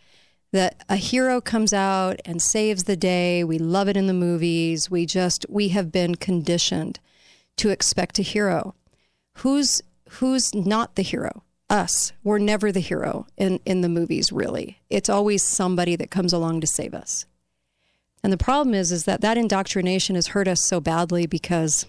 [0.53, 3.41] that a hero comes out and saves the day.
[3.43, 4.91] We love it in the movies.
[4.91, 6.99] We just, we have been conditioned
[7.57, 8.75] to expect a hero.
[9.35, 11.43] Who's, who's not the hero?
[11.69, 12.11] Us.
[12.23, 14.81] We're never the hero in, in the movies, really.
[14.89, 17.25] It's always somebody that comes along to save us.
[18.23, 21.85] And the problem is, is that that indoctrination has hurt us so badly because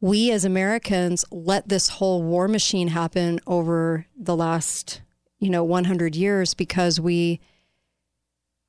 [0.00, 5.00] we as Americans let this whole war machine happen over the last,
[5.38, 7.40] you know, 100 years because we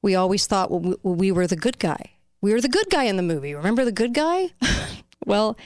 [0.02, 2.12] we always thought we, we were the good guy.
[2.42, 3.54] We were the good guy in the movie.
[3.54, 4.52] Remember the good guy?
[5.30, 5.58] well,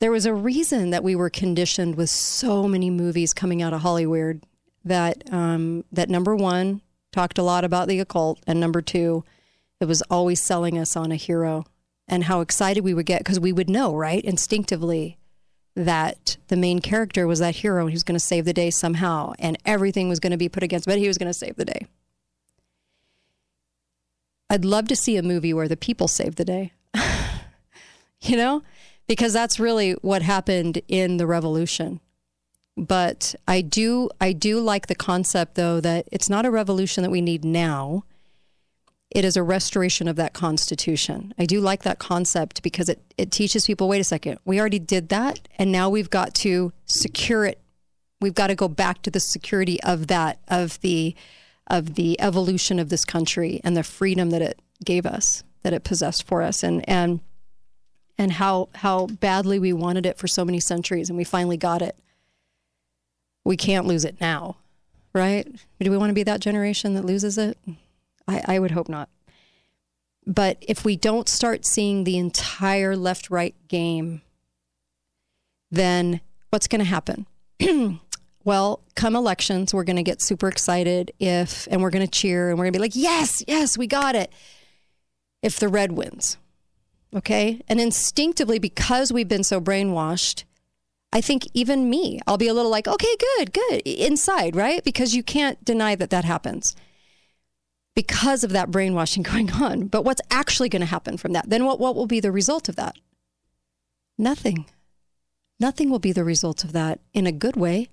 [0.00, 3.80] there was a reason that we were conditioned with so many movies coming out of
[3.80, 4.44] Hollywood
[4.84, 9.24] that um, that number one talked a lot about the occult, and number two,
[9.80, 11.64] it was always selling us on a hero
[12.06, 15.18] and how excited we would get because we would know, right, instinctively
[15.76, 18.70] that the main character was that hero and he was going to save the day
[18.70, 21.54] somehow and everything was going to be put against but he was going to save
[21.54, 21.86] the day.
[24.50, 26.72] I'd love to see a movie where the people save the day.
[28.20, 28.62] You know,
[29.06, 32.00] because that's really what happened in the revolution.
[32.76, 37.10] But I do I do like the concept though that it's not a revolution that
[37.10, 38.04] we need now
[39.10, 41.32] it is a restoration of that constitution.
[41.38, 44.78] I do like that concept because it, it teaches people wait a second, we already
[44.78, 47.60] did that, and now we've got to secure it.
[48.20, 51.14] We've got to go back to the security of that, of the
[51.68, 55.84] of the evolution of this country and the freedom that it gave us, that it
[55.84, 57.20] possessed for us, and and
[58.18, 61.80] and how how badly we wanted it for so many centuries, and we finally got
[61.80, 61.96] it.
[63.44, 64.56] We can't lose it now,
[65.14, 65.46] right?
[65.80, 67.56] Do we want to be that generation that loses it?
[68.26, 69.08] I, I would hope not.
[70.26, 74.20] But if we don't start seeing the entire left right game,
[75.70, 77.26] then what's going to happen?
[78.44, 82.50] well, come elections, we're going to get super excited if, and we're going to cheer
[82.50, 84.30] and we're going to be like, yes, yes, we got it.
[85.42, 86.36] If the red wins.
[87.14, 87.62] Okay.
[87.68, 90.44] And instinctively, because we've been so brainwashed,
[91.12, 94.84] I think even me, I'll be a little like, okay, good, good inside, right?
[94.84, 96.76] Because you can't deny that that happens
[97.94, 99.88] because of that brainwashing going on.
[99.88, 101.48] But what's actually going to happen from that?
[101.48, 102.96] Then what, what will be the result of that?
[104.16, 104.66] Nothing.
[105.58, 107.88] Nothing will be the result of that in a good way.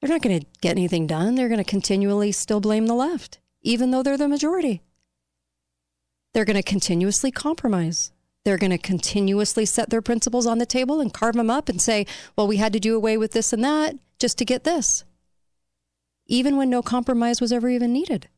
[0.00, 1.34] They're not going to get anything done.
[1.34, 4.82] They're going to continually still blame the left, even though they're the majority.
[6.34, 8.12] They're going to continuously compromise.
[8.44, 11.80] They're going to continuously set their principles on the table and carve them up and
[11.80, 15.04] say, well, we had to do away with this and that just to get this,
[16.26, 18.28] even when no compromise was ever even needed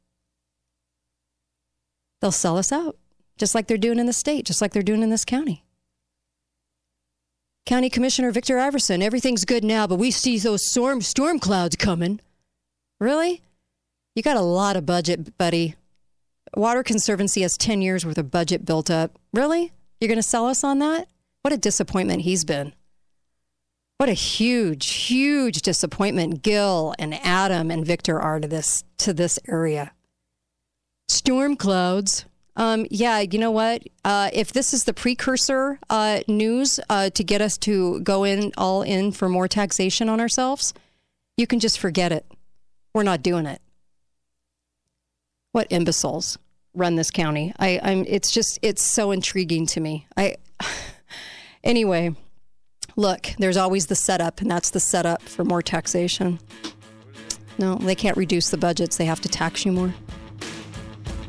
[2.21, 2.97] they'll sell us out,
[3.39, 5.65] just like they're doing in the state, just like they're doing in this county.
[7.65, 12.21] County Commissioner Victor Iverson, everything's good now, but we see those storm storm clouds coming.
[13.01, 13.43] Really?
[14.15, 15.75] You got a lot of budget, buddy.
[16.57, 19.19] Water Conservancy has 10 years worth of budget built up.
[19.35, 19.75] Really?
[20.01, 21.07] You're going to sell us on that?
[21.43, 22.73] What a disappointment he's been.
[23.99, 29.39] What a huge, huge disappointment Gil and Adam and Victor are to this to this
[29.47, 29.93] area.
[31.09, 32.25] Storm clouds.
[32.57, 33.83] Um, yeah, you know what?
[34.03, 38.53] Uh, if this is the precursor uh, news uh, to get us to go in
[38.57, 40.73] all in for more taxation on ourselves,
[41.37, 42.25] you can just forget it.
[42.95, 43.61] We're not doing it.
[45.53, 46.39] What imbeciles
[46.77, 47.53] run this county?
[47.59, 48.05] I, I'm.
[48.07, 48.59] It's just.
[48.63, 50.07] It's so intriguing to me.
[50.17, 50.37] I.
[51.65, 52.15] Anyway,
[52.95, 53.31] look.
[53.41, 56.39] There's always the setup, and that's the setup for more taxation.
[57.59, 58.99] No, they can't reduce the budgets.
[58.99, 59.93] They have to tax you more.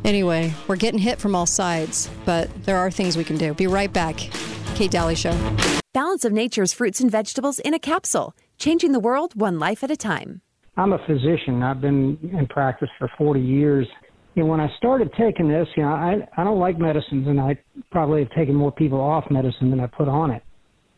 [0.03, 3.55] Anyway, we're getting hit from all sides, but there are things we can do.
[3.55, 4.15] Be right back.
[4.75, 5.35] Kate Daly Show.
[5.93, 9.89] Balance of Nature's fruits and vegetables in a capsule, changing the world one life at
[9.89, 10.41] a time.
[10.77, 11.63] I'm a physician.
[11.63, 13.87] I've been in practice for 40 years.
[14.37, 17.57] And when I started taking this, you know, I, I don't like medicines, and I
[17.91, 20.43] probably have taken more people off medicine than I put on it.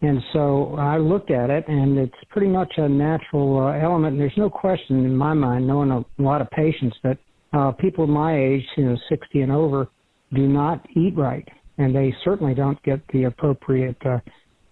[0.01, 4.13] And so I looked at it, and it's pretty much a natural uh, element.
[4.13, 7.17] And there's no question in my mind, knowing a lot of patients, that
[7.53, 9.87] uh, people my age, you know, 60 and over,
[10.33, 11.47] do not eat right,
[11.77, 14.19] and they certainly don't get the appropriate uh,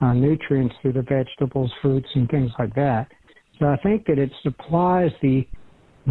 [0.02, 3.08] uh, nutrients through the vegetables, fruits, and things like that.
[3.60, 5.48] So I think that it supplies the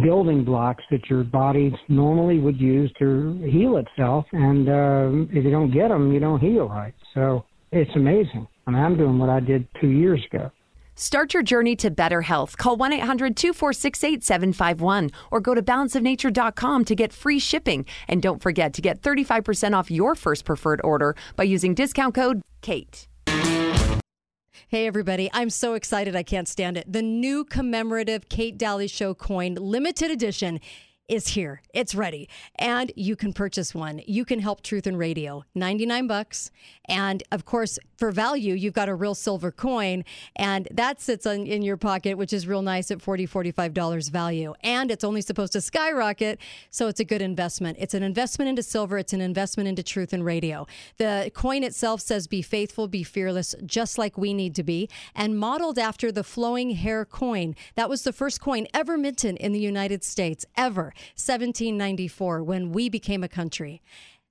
[0.01, 5.51] building blocks that your body normally would use to heal itself, and uh, if you
[5.51, 6.93] don't get them, you don't heal right.
[7.13, 8.47] So it's amazing.
[8.65, 10.51] I mean, I'm doing what I did two years ago.
[10.95, 12.57] Start your journey to better health.
[12.57, 17.85] Call 1 800 246 8751 or go to balanceofnature.com to get free shipping.
[18.07, 22.41] And don't forget to get 35% off your first preferred order by using discount code
[22.61, 23.07] KATE.
[24.65, 25.29] Hey, everybody.
[25.33, 26.15] I'm so excited.
[26.15, 26.91] I can't stand it.
[26.91, 30.59] The new commemorative Kate Daly Show coin, limited edition
[31.07, 31.61] is here.
[31.73, 32.27] It's ready.
[32.55, 34.01] And you can purchase one.
[34.05, 35.45] You can help Truth and Radio.
[35.55, 36.51] 99 bucks.
[36.85, 40.03] And of course, for value, you've got a real silver coin
[40.35, 44.53] and that sits on, in your pocket, which is real nice at $40, $45 value.
[44.61, 46.39] And it's only supposed to skyrocket.
[46.69, 47.77] So it's a good investment.
[47.79, 48.97] It's an investment into silver.
[48.97, 50.67] It's an investment into Truth and Radio.
[50.97, 55.37] The coin itself says, be faithful, be fearless, just like we need to be, and
[55.37, 57.55] modeled after the flowing hair coin.
[57.75, 60.93] That was the first coin ever minted in the United States, ever.
[61.15, 63.81] 1794 when we became a country.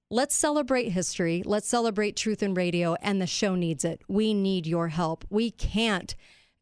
[0.09, 1.43] Let's celebrate history.
[1.45, 4.03] Let's celebrate truth in radio, and the show needs it.
[4.07, 5.25] We need your help.
[5.31, 6.15] We can't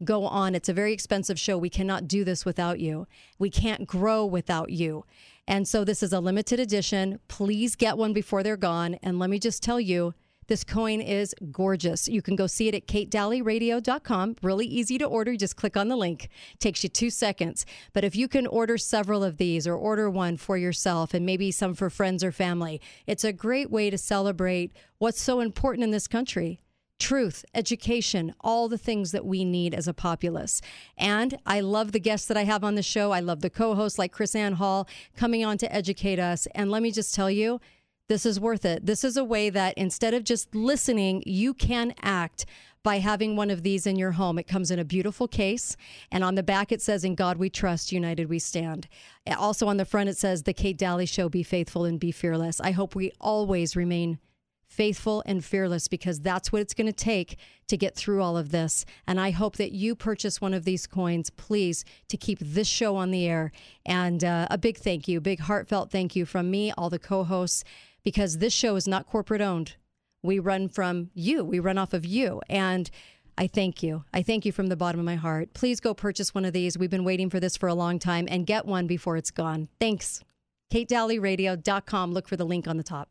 [0.03, 0.55] go on.
[0.55, 1.59] It's a very expensive show.
[1.59, 3.07] We cannot do this without you.
[3.38, 5.05] We can't grow without you.
[5.47, 7.21] And so this is a limited edition.
[7.29, 8.95] Please get one before they're gone.
[9.03, 10.14] And let me just tell you,
[10.46, 12.09] this coin is gorgeous.
[12.09, 14.37] You can go see it at katedalleyradio.com.
[14.42, 15.37] Really easy to order.
[15.37, 16.28] Just click on the link.
[16.59, 17.66] Takes you two seconds.
[17.92, 21.50] But if you can order several of these or order one for yourself and maybe
[21.50, 25.90] some for friends or family, it's a great way to celebrate what's so important in
[25.90, 26.61] this country
[26.98, 30.61] truth, education, all the things that we need as a populace.
[30.96, 33.11] And I love the guests that I have on the show.
[33.11, 36.46] I love the co hosts like KrisAnne Hall coming on to educate us.
[36.54, 37.61] And let me just tell you,
[38.09, 38.85] this is worth it.
[38.85, 42.45] This is a way that instead of just listening, you can act
[42.83, 44.38] by having one of these in your home.
[44.38, 45.75] It comes in a beautiful case,
[46.12, 48.88] and on the back it says, In God we trust, united we stand.
[49.38, 52.61] Also on the front it says, The Kate Dalley Show, be faithful and be fearless.
[52.61, 54.19] I hope we always remain
[54.67, 57.38] faithful and fearless because that's what it's going to take
[57.69, 58.85] to get through all of this.
[59.07, 62.97] And I hope that you purchase one of these coins, please, to keep this show
[62.97, 63.53] on the air.
[63.87, 67.25] And uh, a big thank you, big heartfelt thank you from me, all the co
[67.25, 67.64] hosts,
[68.05, 69.77] because this show is not corporate owned.
[70.23, 72.40] We run from you, we run off of you.
[72.49, 72.90] And
[73.37, 74.05] I thank you.
[74.12, 75.55] I thank you from the bottom of my heart.
[75.55, 76.79] Please go purchase one of these.
[76.79, 79.69] We've been waiting for this for a long time and get one before it's gone.
[79.81, 80.23] Thanks.
[80.73, 82.12] KateDalleyRadio.com.
[82.12, 83.09] Look for the link on the top.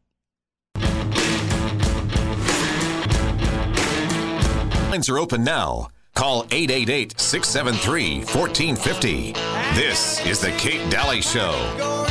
[4.90, 5.90] Lines are open now.
[6.14, 9.34] Call 888 673 1450.
[9.74, 12.03] This is The Kate Dalley Show.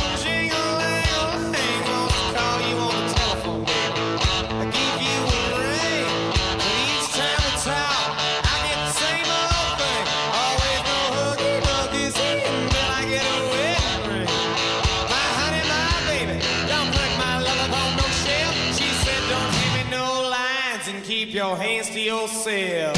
[21.43, 22.95] Your hands to yourself.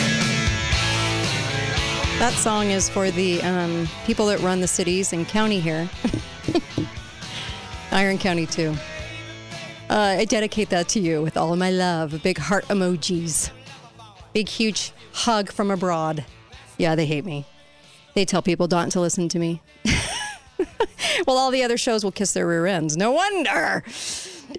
[2.20, 5.90] That song is for the um, people that run the cities and county here.
[7.92, 8.76] Iron County, too.
[9.90, 12.22] Uh, I dedicate that to you with all of my love.
[12.22, 13.50] Big heart emojis.
[14.32, 16.24] Big, huge hug from abroad.
[16.78, 17.46] Yeah, they hate me.
[18.14, 19.64] They tell people not to listen to me.
[21.26, 22.96] well, all the other shows will kiss their rear ends.
[22.96, 23.84] No wonder.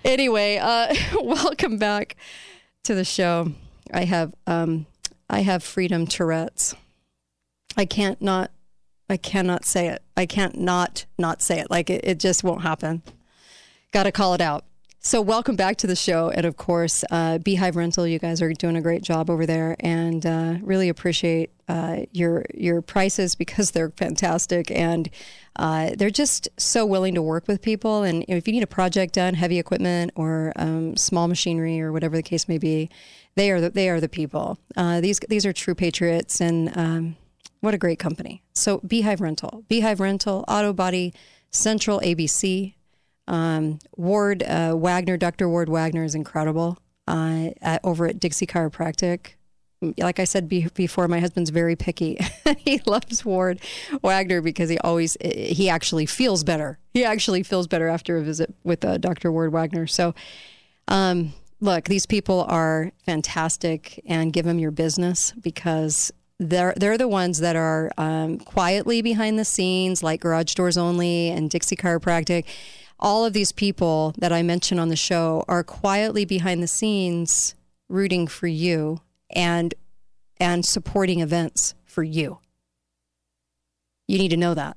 [0.04, 2.16] Anyway, uh, welcome back
[2.82, 3.52] to the show.
[3.92, 4.86] I have um,
[5.28, 6.74] I have freedom Tourette's.
[7.76, 8.50] I can't not
[9.08, 10.02] I cannot say it.
[10.16, 11.70] I can't not not say it.
[11.70, 13.02] Like it, it just won't happen.
[13.92, 14.64] Got to call it out.
[15.06, 18.08] So welcome back to the show, and of course, uh, Beehive Rental.
[18.08, 22.44] You guys are doing a great job over there, and uh, really appreciate uh, your
[22.52, 25.08] your prices because they're fantastic, and
[25.54, 28.02] uh, they're just so willing to work with people.
[28.02, 32.16] And if you need a project done, heavy equipment or um, small machinery or whatever
[32.16, 32.90] the case may be,
[33.36, 34.58] they are the, they are the people.
[34.76, 37.16] Uh, these these are true patriots, and um,
[37.60, 38.42] what a great company.
[38.54, 41.14] So Beehive Rental, Beehive Rental, Auto Body,
[41.50, 42.74] Central ABC.
[43.28, 45.48] Um, Ward uh, Wagner, Dr.
[45.48, 49.32] Ward Wagner is incredible uh, at, over at Dixie Chiropractic.
[49.98, 52.18] Like I said be- before, my husband's very picky.
[52.58, 53.60] he loves Ward
[54.00, 56.78] Wagner because he always he actually feels better.
[56.94, 59.30] He actually feels better after a visit with uh, Dr.
[59.32, 59.86] Ward Wagner.
[59.86, 60.14] So,
[60.88, 67.08] um, look, these people are fantastic, and give them your business because they're they're the
[67.08, 72.44] ones that are um, quietly behind the scenes, like Garage Doors Only and Dixie Chiropractic
[72.98, 77.54] all of these people that I mention on the show are quietly behind the scenes
[77.88, 79.00] rooting for you
[79.30, 79.74] and
[80.38, 82.38] and supporting events for you.
[84.06, 84.76] You need to know that.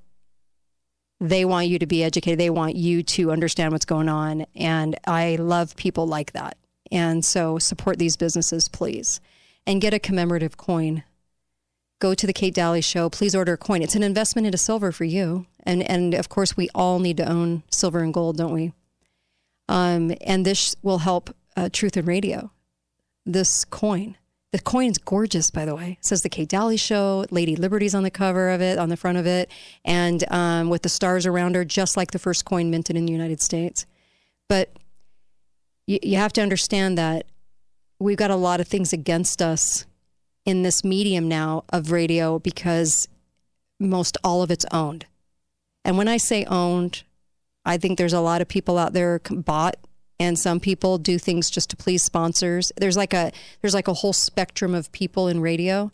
[1.19, 2.39] They want you to be educated.
[2.39, 4.45] They want you to understand what's going on.
[4.55, 6.57] And I love people like that.
[6.91, 9.21] And so support these businesses, please.
[9.67, 11.03] And get a commemorative coin.
[11.99, 13.09] go to the Kate Dalley show.
[13.09, 13.81] Please order a coin.
[13.81, 15.45] It's an investment into silver for you.
[15.63, 18.73] And, and of course, we all need to own silver and gold, don't we?
[19.67, 22.51] Um, and this will help uh, Truth in Radio.
[23.25, 24.15] This coin.
[24.51, 25.97] The coin's gorgeous, by the way.
[25.99, 27.25] It says the Kate Dalley Show.
[27.29, 29.51] Lady Liberty's on the cover of it, on the front of it,
[29.85, 33.11] and um, with the stars around her, just like the first coin minted in the
[33.11, 33.85] United States.
[34.47, 34.71] But
[35.89, 37.25] you, you have to understand that
[37.97, 39.87] we've got a lot of things against us
[40.45, 43.07] in this medium now of radio because
[43.79, 45.07] most all of it's owned.
[45.83, 47.03] And when I say owned,
[47.65, 49.77] I think there's a lot of people out there bought
[50.19, 52.71] and some people do things just to please sponsors.
[52.77, 53.31] There's like a
[53.61, 55.91] there's like a whole spectrum of people in radio.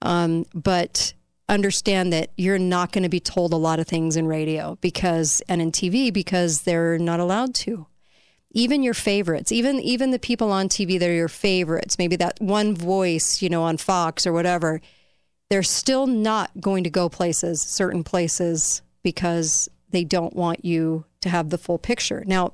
[0.00, 1.12] Um, but
[1.48, 5.42] understand that you're not going to be told a lot of things in radio because
[5.48, 7.86] and in TV because they're not allowed to.
[8.52, 12.40] Even your favorites, even even the people on TV that are your favorites, maybe that
[12.40, 14.80] one voice, you know, on Fox or whatever,
[15.48, 21.28] they're still not going to go places, certain places because they don't want you to
[21.28, 22.24] have the full picture.
[22.26, 22.52] Now,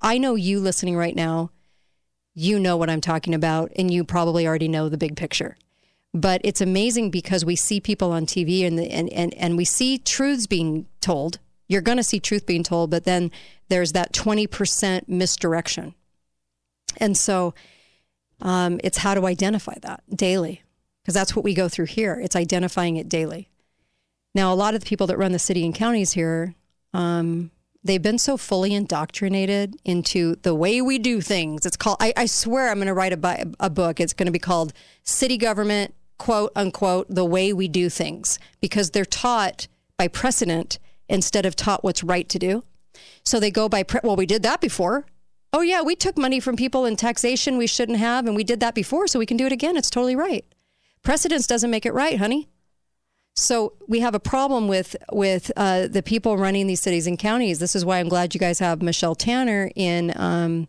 [0.00, 1.50] I know you listening right now,
[2.34, 5.56] you know what I'm talking about, and you probably already know the big picture.
[6.12, 9.64] But it's amazing because we see people on TV and, the, and, and, and we
[9.64, 11.38] see truths being told.
[11.68, 13.30] You're going to see truth being told, but then
[13.70, 15.94] there's that 20% misdirection.
[16.98, 17.54] And so
[18.42, 20.62] um, it's how to identify that daily,
[21.02, 22.20] because that's what we go through here.
[22.22, 23.48] It's identifying it daily.
[24.34, 26.54] Now, a lot of the people that run the city and counties here,
[26.92, 27.50] um,
[27.82, 31.64] they've been so fully indoctrinated into the way we do things.
[31.64, 34.00] It's called, I, I swear I'm going to write a, a book.
[34.00, 38.90] It's going to be called City Government, quote unquote, the way we do things, because
[38.90, 42.64] they're taught by precedent instead of taught what's right to do.
[43.24, 45.06] So they go by, well, we did that before.
[45.52, 48.60] Oh, yeah, we took money from people in taxation we shouldn't have, and we did
[48.60, 49.76] that before, so we can do it again.
[49.76, 50.44] It's totally right.
[51.02, 52.48] Precedence doesn't make it right, honey.
[53.34, 57.58] So we have a problem with with uh, the people running these cities and counties.
[57.58, 60.68] This is why I'm glad you guys have Michelle Tanner in um,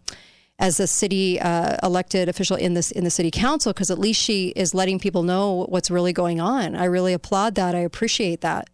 [0.58, 4.22] as a city uh, elected official in this in the city council because at least
[4.22, 6.76] she is letting people know what's really going on.
[6.76, 7.76] I really applaud that.
[7.76, 8.70] I appreciate that.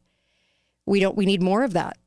[0.85, 1.15] We don't.
[1.17, 1.97] We need more of that.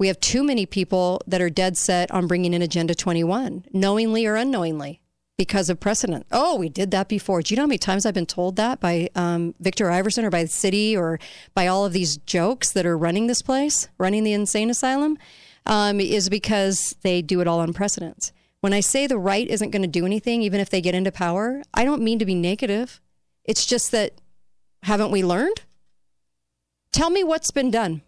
[0.00, 4.24] We have too many people that are dead set on bringing in Agenda 21, knowingly
[4.24, 5.02] or unknowingly
[5.36, 6.24] because of precedent.
[6.32, 7.42] Oh, we did that before.
[7.42, 10.30] Do you know how many times I've been told that by um, Victor Iverson or
[10.30, 11.20] by the city or
[11.52, 15.18] by all of these jokes that are running this place, running the insane asylum,
[15.66, 18.32] um, is because they do it all on precedents.
[18.62, 21.12] When I say the right isn't going to do anything, even if they get into
[21.12, 23.02] power, I don't mean to be negative.
[23.44, 24.14] It's just that
[24.84, 25.60] haven't we learned?
[26.90, 28.00] Tell me what's been done.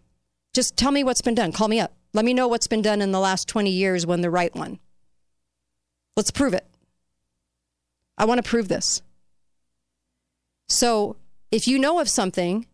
[0.53, 1.51] Just tell me what's been done.
[1.51, 1.93] Call me up.
[2.13, 4.79] Let me know what's been done in the last 20 years when the right one.
[6.15, 6.65] Let's prove it.
[8.17, 9.01] I want to prove this.
[10.69, 11.15] So
[11.51, 12.67] if you know of something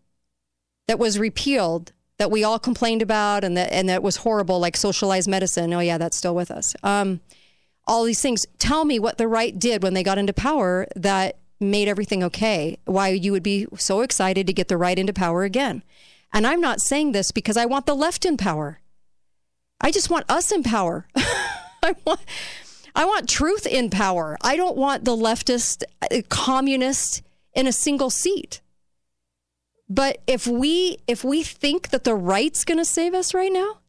[0.87, 4.75] that was repealed that we all complained about and that and that was horrible, like
[4.75, 6.75] socialized medicine, oh yeah, that's still with us.
[6.83, 7.21] Um,
[7.87, 8.45] all these things.
[8.59, 12.77] Tell me what the right did when they got into power that made everything okay.
[12.85, 15.83] Why you would be so excited to get the right into power again.
[16.31, 18.79] And I'm not saying this because I want the left in power.
[19.81, 21.07] I just want us in power.
[21.15, 22.21] I want
[22.95, 24.37] I want truth in power.
[24.41, 27.21] I don't want the leftist uh, communist
[27.53, 28.61] in a single seat.
[29.87, 33.79] But if we if we think that the right's going to save us right now,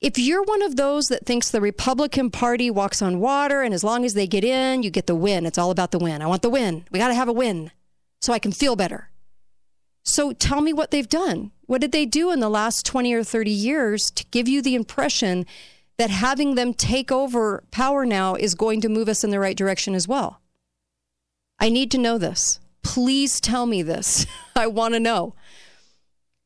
[0.00, 3.84] if you're one of those that thinks the Republican Party walks on water and as
[3.84, 5.46] long as they get in, you get the win.
[5.46, 6.22] It's all about the win.
[6.22, 6.84] I want the win.
[6.90, 7.72] We got to have a win
[8.20, 9.10] so I can feel better.
[10.04, 11.50] So tell me what they've done.
[11.66, 14.74] What did they do in the last 20 or 30 years to give you the
[14.74, 15.46] impression
[15.96, 19.56] that having them take over power now is going to move us in the right
[19.56, 20.40] direction as well.
[21.58, 22.58] I need to know this.
[22.82, 24.26] Please tell me this.
[24.56, 25.34] I want to know.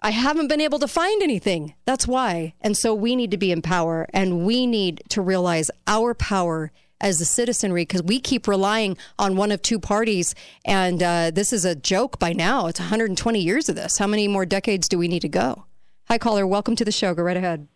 [0.01, 1.75] I haven't been able to find anything.
[1.85, 2.55] That's why.
[2.61, 6.71] And so we need to be in power and we need to realize our power
[7.01, 10.35] as the citizenry because we keep relying on one of two parties.
[10.65, 12.67] And uh, this is a joke by now.
[12.67, 13.99] It's 120 years of this.
[13.99, 15.65] How many more decades do we need to go?
[16.09, 16.47] Hi, caller.
[16.47, 17.15] Welcome to the show.
[17.15, 17.69] Go right ahead.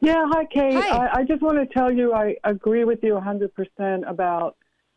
[0.00, 0.74] Yeah, hi, Kate.
[0.74, 1.06] Hi.
[1.06, 4.56] I, I just want to tell you I agree with you 100% about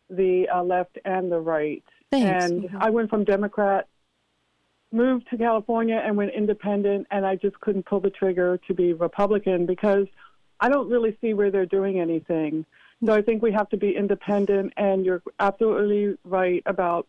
[0.09, 1.83] the uh, left and the right.
[2.09, 2.45] Thanks.
[2.45, 3.87] And I went from Democrat,
[4.91, 8.93] moved to California, and went independent, and I just couldn't pull the trigger to be
[8.93, 10.07] Republican because
[10.59, 12.65] I don't really see where they're doing anything.
[13.05, 17.07] So I think we have to be independent, and you're absolutely right about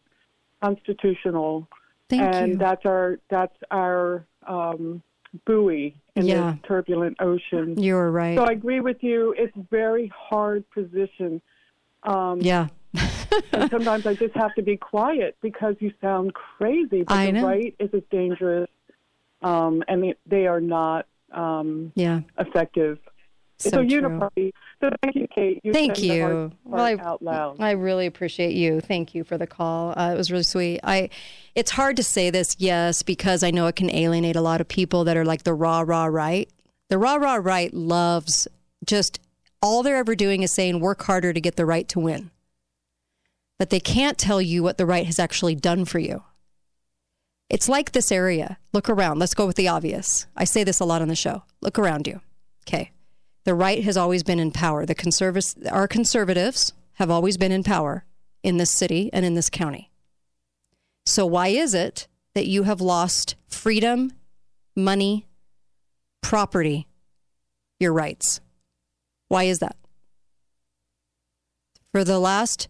[0.63, 1.69] constitutional.
[2.09, 2.59] Thank and you.
[2.59, 5.03] that's our that's our um,
[5.47, 6.53] buoy in Yeah.
[6.53, 7.79] this turbulent ocean.
[7.83, 8.37] You're right.
[8.39, 9.35] So I agree with you.
[9.37, 11.41] It's a very hard position
[12.05, 12.69] Um, Yeah.
[13.53, 17.03] and sometimes I just have to be quiet because you sound crazy.
[17.05, 17.47] But I the know.
[17.47, 18.69] right is as dangerous,
[19.41, 22.21] um, and they, they are not um, Yeah.
[22.39, 22.99] effective.
[23.63, 24.09] So it's a true.
[24.09, 24.53] uniparty.
[24.81, 25.61] So thank you, Kate.
[25.63, 26.53] You Thank you.
[26.65, 27.61] Well, I, out loud.
[27.61, 28.81] I really appreciate you.
[28.81, 29.95] Thank you for the call.
[29.97, 30.81] Uh, it was really sweet.
[30.83, 31.11] I,
[31.55, 34.69] it's hard to say this, yes, because I know it can alienate a lot of
[34.69, 36.49] people that are like the rah rah right.
[36.89, 38.49] The rah rah right loves
[38.85, 39.21] just
[39.63, 42.31] all they're ever doing is saying work harder to get the right to win,
[43.59, 46.25] but they can't tell you what the right has actually done for you.
[47.49, 48.59] It's like this area.
[48.73, 49.19] Look around.
[49.19, 50.27] Let's go with the obvious.
[50.37, 51.45] I say this a lot on the show.
[51.61, 52.21] Look around you.
[52.67, 52.91] Okay.
[53.45, 54.87] The right has always been in power.
[54.87, 58.05] The conservatives, our conservatives have always been in power
[58.43, 59.91] in this city and in this county.
[61.07, 64.13] So why is it that you have lost freedom,
[64.77, 65.27] money,
[66.23, 66.87] property,
[67.81, 68.41] your rights?
[69.29, 69.77] Why is that?
[71.91, 72.69] For the last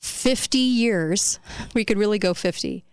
[0.00, 1.40] 50 years,
[1.74, 2.84] we could really go 50.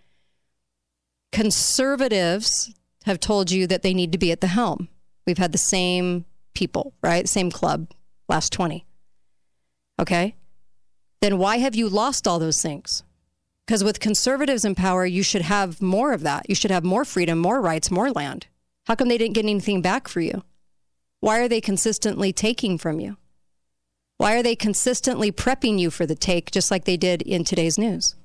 [1.32, 2.74] Conservatives
[3.06, 4.88] have told you that they need to be at the helm.
[5.28, 6.26] We've had the same
[6.56, 7.30] people, right?
[7.30, 7.92] Same club,
[8.28, 8.86] last 20.
[10.00, 10.36] Okay?
[11.22, 13.04] Then why have you lost all those things?
[13.66, 16.50] Because with conservatives in power, you should have more of that.
[16.50, 18.48] You should have more freedom, more rights, more land.
[18.86, 20.44] How come they didn't get anything back for you?
[21.20, 23.18] Why are they consistently taking from you?
[24.18, 27.78] Why are they consistently prepping you for the take, just like they did in today's
[27.78, 28.16] news?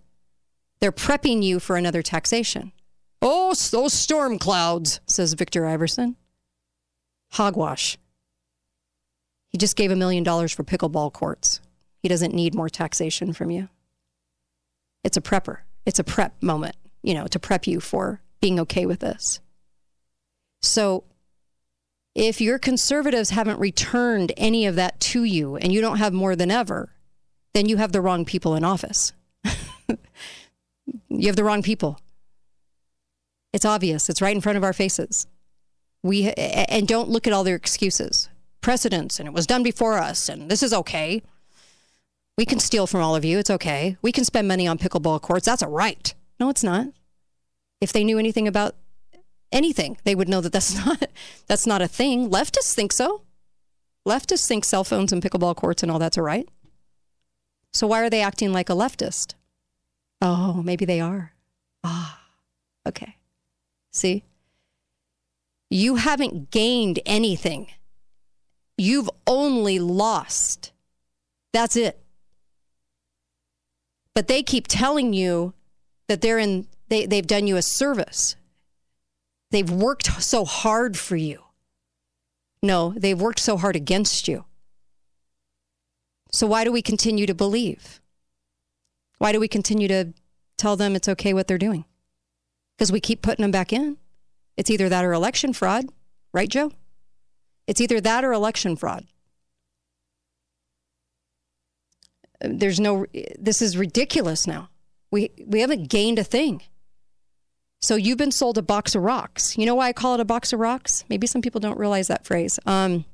[0.81, 2.73] They're prepping you for another taxation.
[3.23, 6.17] Oh, those storm clouds, says Victor Iverson.
[7.33, 7.99] Hogwash.
[9.51, 11.61] He just gave a million dollars for pickleball courts.
[12.03, 13.69] He doesn't need more taxation from you.
[15.05, 15.59] It's a prepper.
[15.85, 19.41] It's a prep moment, you know, to prep you for being okay with this.
[20.63, 21.05] So
[22.15, 26.37] if your conservatives haven't returned any of that to you and you don't have more
[26.37, 26.93] than ever,
[27.55, 29.13] then you have the wrong people in office.
[31.09, 31.99] you have the wrong people.
[33.53, 34.09] It's obvious.
[34.09, 35.27] It's right in front of our faces.
[36.03, 38.29] We and don't look at all their excuses.
[38.61, 41.23] Precedents and it was done before us and this is okay.
[42.37, 43.39] We can steal from all of you.
[43.39, 43.97] It's okay.
[44.03, 45.47] We can spend money on pickleball courts.
[45.47, 46.15] That's a right.
[46.39, 46.89] No, it's not.
[47.81, 48.77] If they knew anything about
[49.53, 51.05] anything, they would know that that's not
[51.47, 52.31] that's not a thing.
[52.31, 53.23] Leftists think so.
[54.07, 56.49] Leftists think cell phones and pickleball courts and all that's a right.
[57.73, 59.35] So why are they acting like a leftist?
[60.21, 61.33] Oh, maybe they are.
[61.85, 62.21] Ah,
[62.87, 63.17] okay.
[63.93, 64.25] See?
[65.71, 67.69] You haven't gained anything.
[68.81, 70.73] You've only lost.
[71.53, 72.01] That's it.
[74.15, 75.53] But they keep telling you
[76.09, 78.37] that they're in they, they've done you a service.
[79.51, 81.43] They've worked so hard for you.
[82.63, 84.47] No, they've worked so hard against you.
[86.33, 88.01] So why do we continue to believe?
[89.19, 90.15] Why do we continue to
[90.57, 91.85] tell them it's okay what they're doing?
[92.79, 93.99] Because we keep putting them back in.
[94.57, 95.85] It's either that or election fraud,
[96.33, 96.73] right, Joe?
[97.71, 99.07] It's either that or election fraud.
[102.41, 103.07] There's no,
[103.39, 104.71] this is ridiculous now.
[105.13, 106.63] We, we haven't gained a thing.
[107.81, 109.57] So you've been sold a box of rocks.
[109.57, 111.05] You know why I call it a box of rocks?
[111.09, 112.59] Maybe some people don't realize that phrase.
[112.67, 113.05] Um,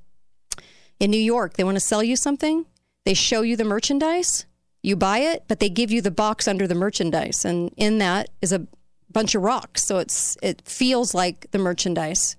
[0.99, 2.65] in New York, they want to sell you something.
[3.05, 4.47] They show you the merchandise.
[4.83, 8.31] You buy it, but they give you the box under the merchandise, and in that
[8.41, 8.67] is a
[9.13, 9.85] bunch of rocks.
[9.85, 12.37] So it's it feels like the merchandise,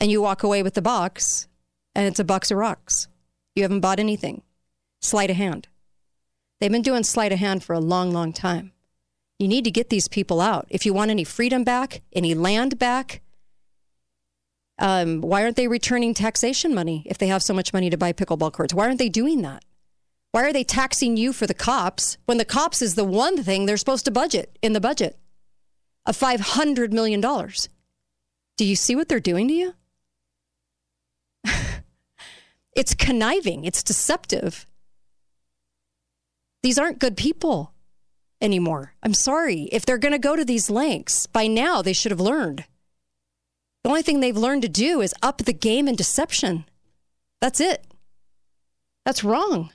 [0.00, 1.46] and you walk away with the box,
[1.94, 3.06] and it's a box of rocks.
[3.54, 4.42] You haven't bought anything.
[5.00, 5.68] Sleight of hand.
[6.60, 8.72] They've been doing sleight of hand for a long, long time.
[9.38, 10.66] You need to get these people out.
[10.68, 13.22] If you want any freedom back, any land back,
[14.78, 18.12] um, why aren't they returning taxation money if they have so much money to buy
[18.12, 18.74] pickleball courts?
[18.74, 19.64] Why aren't they doing that?
[20.32, 23.66] Why are they taxing you for the cops when the cops is the one thing
[23.66, 25.18] they're supposed to budget in the budget
[26.06, 27.20] of $500 million?
[27.20, 29.74] Do you see what they're doing to you?
[32.80, 34.64] It's conniving, it's deceptive.
[36.62, 37.74] These aren't good people
[38.40, 38.94] anymore.
[39.02, 39.68] I'm sorry.
[39.70, 42.64] If they're going to go to these lengths, by now they should have learned.
[43.84, 46.64] The only thing they've learned to do is up the game in deception.
[47.42, 47.84] That's it.
[49.04, 49.70] That's wrong.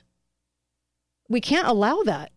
[1.28, 2.32] We can't allow that.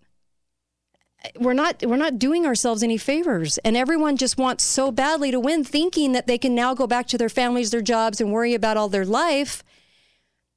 [1.39, 5.39] We're not we're not doing ourselves any favors and everyone just wants so badly to
[5.39, 8.53] win thinking that they can now go back to their families, their jobs and worry
[8.53, 9.63] about all their life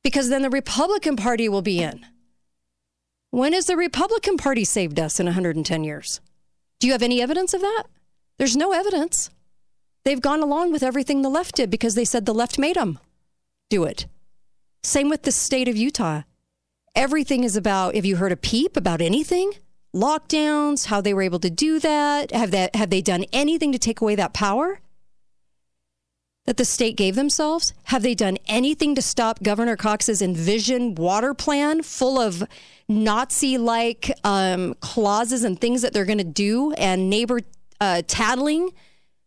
[0.05, 2.05] because then the Republican Party will be in.
[3.30, 6.20] When has the Republican Party saved us in 110 years?
[6.80, 7.84] Do you have any evidence of that?
[8.38, 9.30] There's no evidence.
[10.05, 12.98] They've gone along with everything the left did because they said the left made them
[13.70, 14.07] do it.
[14.82, 16.22] Same with the state of Utah.
[16.94, 19.55] Everything is about have you heard a peep about anything?
[19.94, 22.32] Lockdowns, how they were able to do that?
[22.32, 24.81] Have that have they done anything to take away that power
[26.45, 27.72] that the state gave themselves?
[27.84, 32.43] Have they done anything to stop Governor Cox's envisioned water plan full of
[32.88, 37.40] Nazi like um, clauses and things that they're going to do and neighbor
[37.80, 38.70] uh, tattling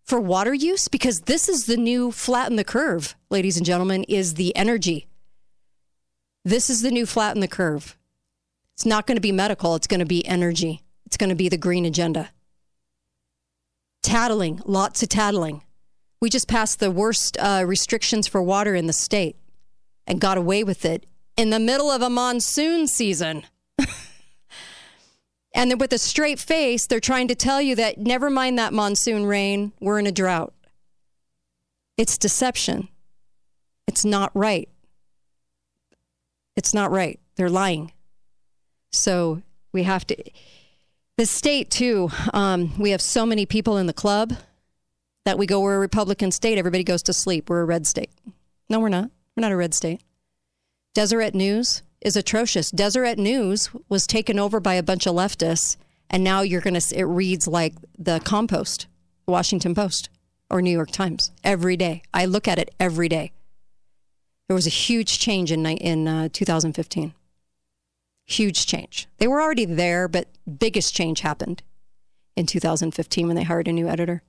[0.03, 0.88] for water use?
[0.88, 5.07] Because this is the new flatten the curve, ladies and gentlemen, is the energy.
[6.43, 7.97] This is the new flatten the curve.
[8.74, 10.82] It's not going to be medical, it's going to be energy.
[11.05, 12.32] It's going to be the green agenda.
[14.03, 15.61] Tattling, lots of tattling.
[16.22, 19.36] We just passed the worst uh, restrictions for water in the state
[20.07, 21.05] and got away with it
[21.38, 23.43] in the middle of a monsoon season.
[25.53, 28.74] and then with a straight face, they're trying to tell you that never mind that
[28.74, 30.53] monsoon rain, we're in a drought.
[31.97, 32.89] It's deception.
[33.88, 34.70] It's not right.
[36.55, 37.20] It's not right.
[37.36, 37.91] They're lying.
[38.91, 39.41] So
[39.74, 40.16] we have to.
[41.18, 44.34] The state, too, um, we have so many people in the club
[45.26, 46.57] that we go, we're a Republican state.
[46.57, 47.49] Everybody goes to sleep.
[47.49, 48.11] We're a red state.
[48.69, 49.09] No, we're not.
[49.36, 50.01] We're not a red state.
[50.93, 52.71] Deseret News is atrocious.
[52.71, 55.76] Deseret News was taken over by a bunch of leftists,
[56.09, 58.88] and now you're going to, it reads like the Compost,
[59.28, 60.09] Washington Post,
[60.49, 62.03] or New York Times every day.
[62.13, 63.32] I look at it every day.
[64.47, 67.13] There was a huge change in, in uh, 2015.
[68.28, 69.07] Huge change.
[69.17, 70.28] They were already there, but
[70.59, 71.63] biggest change happened
[72.36, 74.21] in 2015 when they hired a new editor,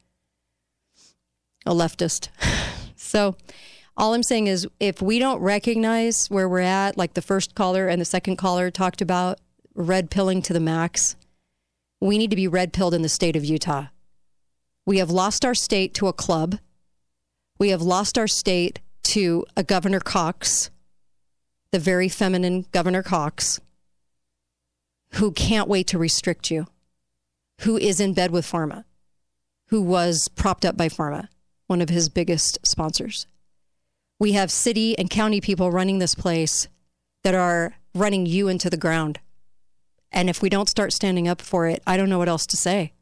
[1.66, 2.28] a leftist.
[2.96, 3.36] so,
[3.96, 7.88] all I'm saying is if we don't recognize where we're at, like the first caller
[7.88, 9.38] and the second caller talked about
[9.74, 11.16] red pilling to the max,
[12.00, 13.86] we need to be red pilled in the state of Utah.
[14.84, 16.58] We have lost our state to a club.
[17.58, 20.70] We have lost our state to a Governor Cox,
[21.70, 23.60] the very feminine Governor Cox,
[25.14, 26.66] who can't wait to restrict you,
[27.62, 28.84] who is in bed with Pharma,
[29.68, 31.28] who was propped up by Pharma,
[31.66, 33.26] one of his biggest sponsors.
[34.18, 36.68] We have city and county people running this place
[37.22, 39.20] that are running you into the ground.
[40.12, 42.56] And if we don't start standing up for it, I don't know what else to
[42.56, 42.92] say.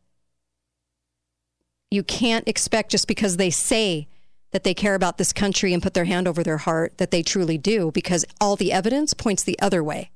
[1.91, 4.09] You can't expect just because they say
[4.51, 7.23] that they care about this country and put their hand over their heart that they
[7.23, 10.11] truly do, because all the evidence points the other way.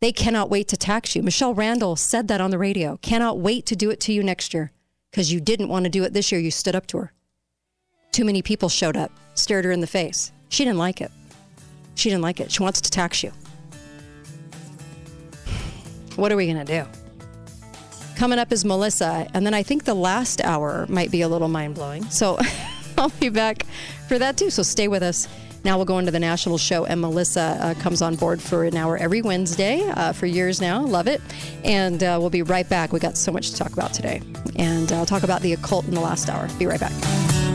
[0.00, 1.22] They cannot wait to tax you.
[1.22, 2.98] Michele Randall said that on the radio.
[2.98, 4.72] Cannot wait to do it to you next year
[5.10, 6.40] because you didn't want to do it this year.
[6.40, 7.12] You stood up to her.
[8.12, 10.32] Too many people showed up, stared her in the face.
[10.48, 11.10] She didn't like it.
[11.94, 12.50] She didn't like it.
[12.50, 13.32] She wants to tax you.
[16.16, 16.88] What are we going to do?
[18.16, 21.46] Coming up is Melissa, and then I think the last hour might be a little
[21.46, 22.04] mind blowing.
[22.10, 22.38] So
[22.98, 23.64] I'll be back
[24.08, 24.50] for that too.
[24.50, 25.28] So stay with us.
[25.64, 28.76] Now we'll go into the national show, and Melissa uh, comes on board for an
[28.76, 30.82] hour every Wednesday uh, for years now.
[30.82, 31.20] Love it.
[31.64, 32.92] And uh, we'll be right back.
[32.92, 34.20] We got so much to talk about today.
[34.56, 36.48] And I'll talk about the occult in the last hour.
[36.58, 37.47] Be right back.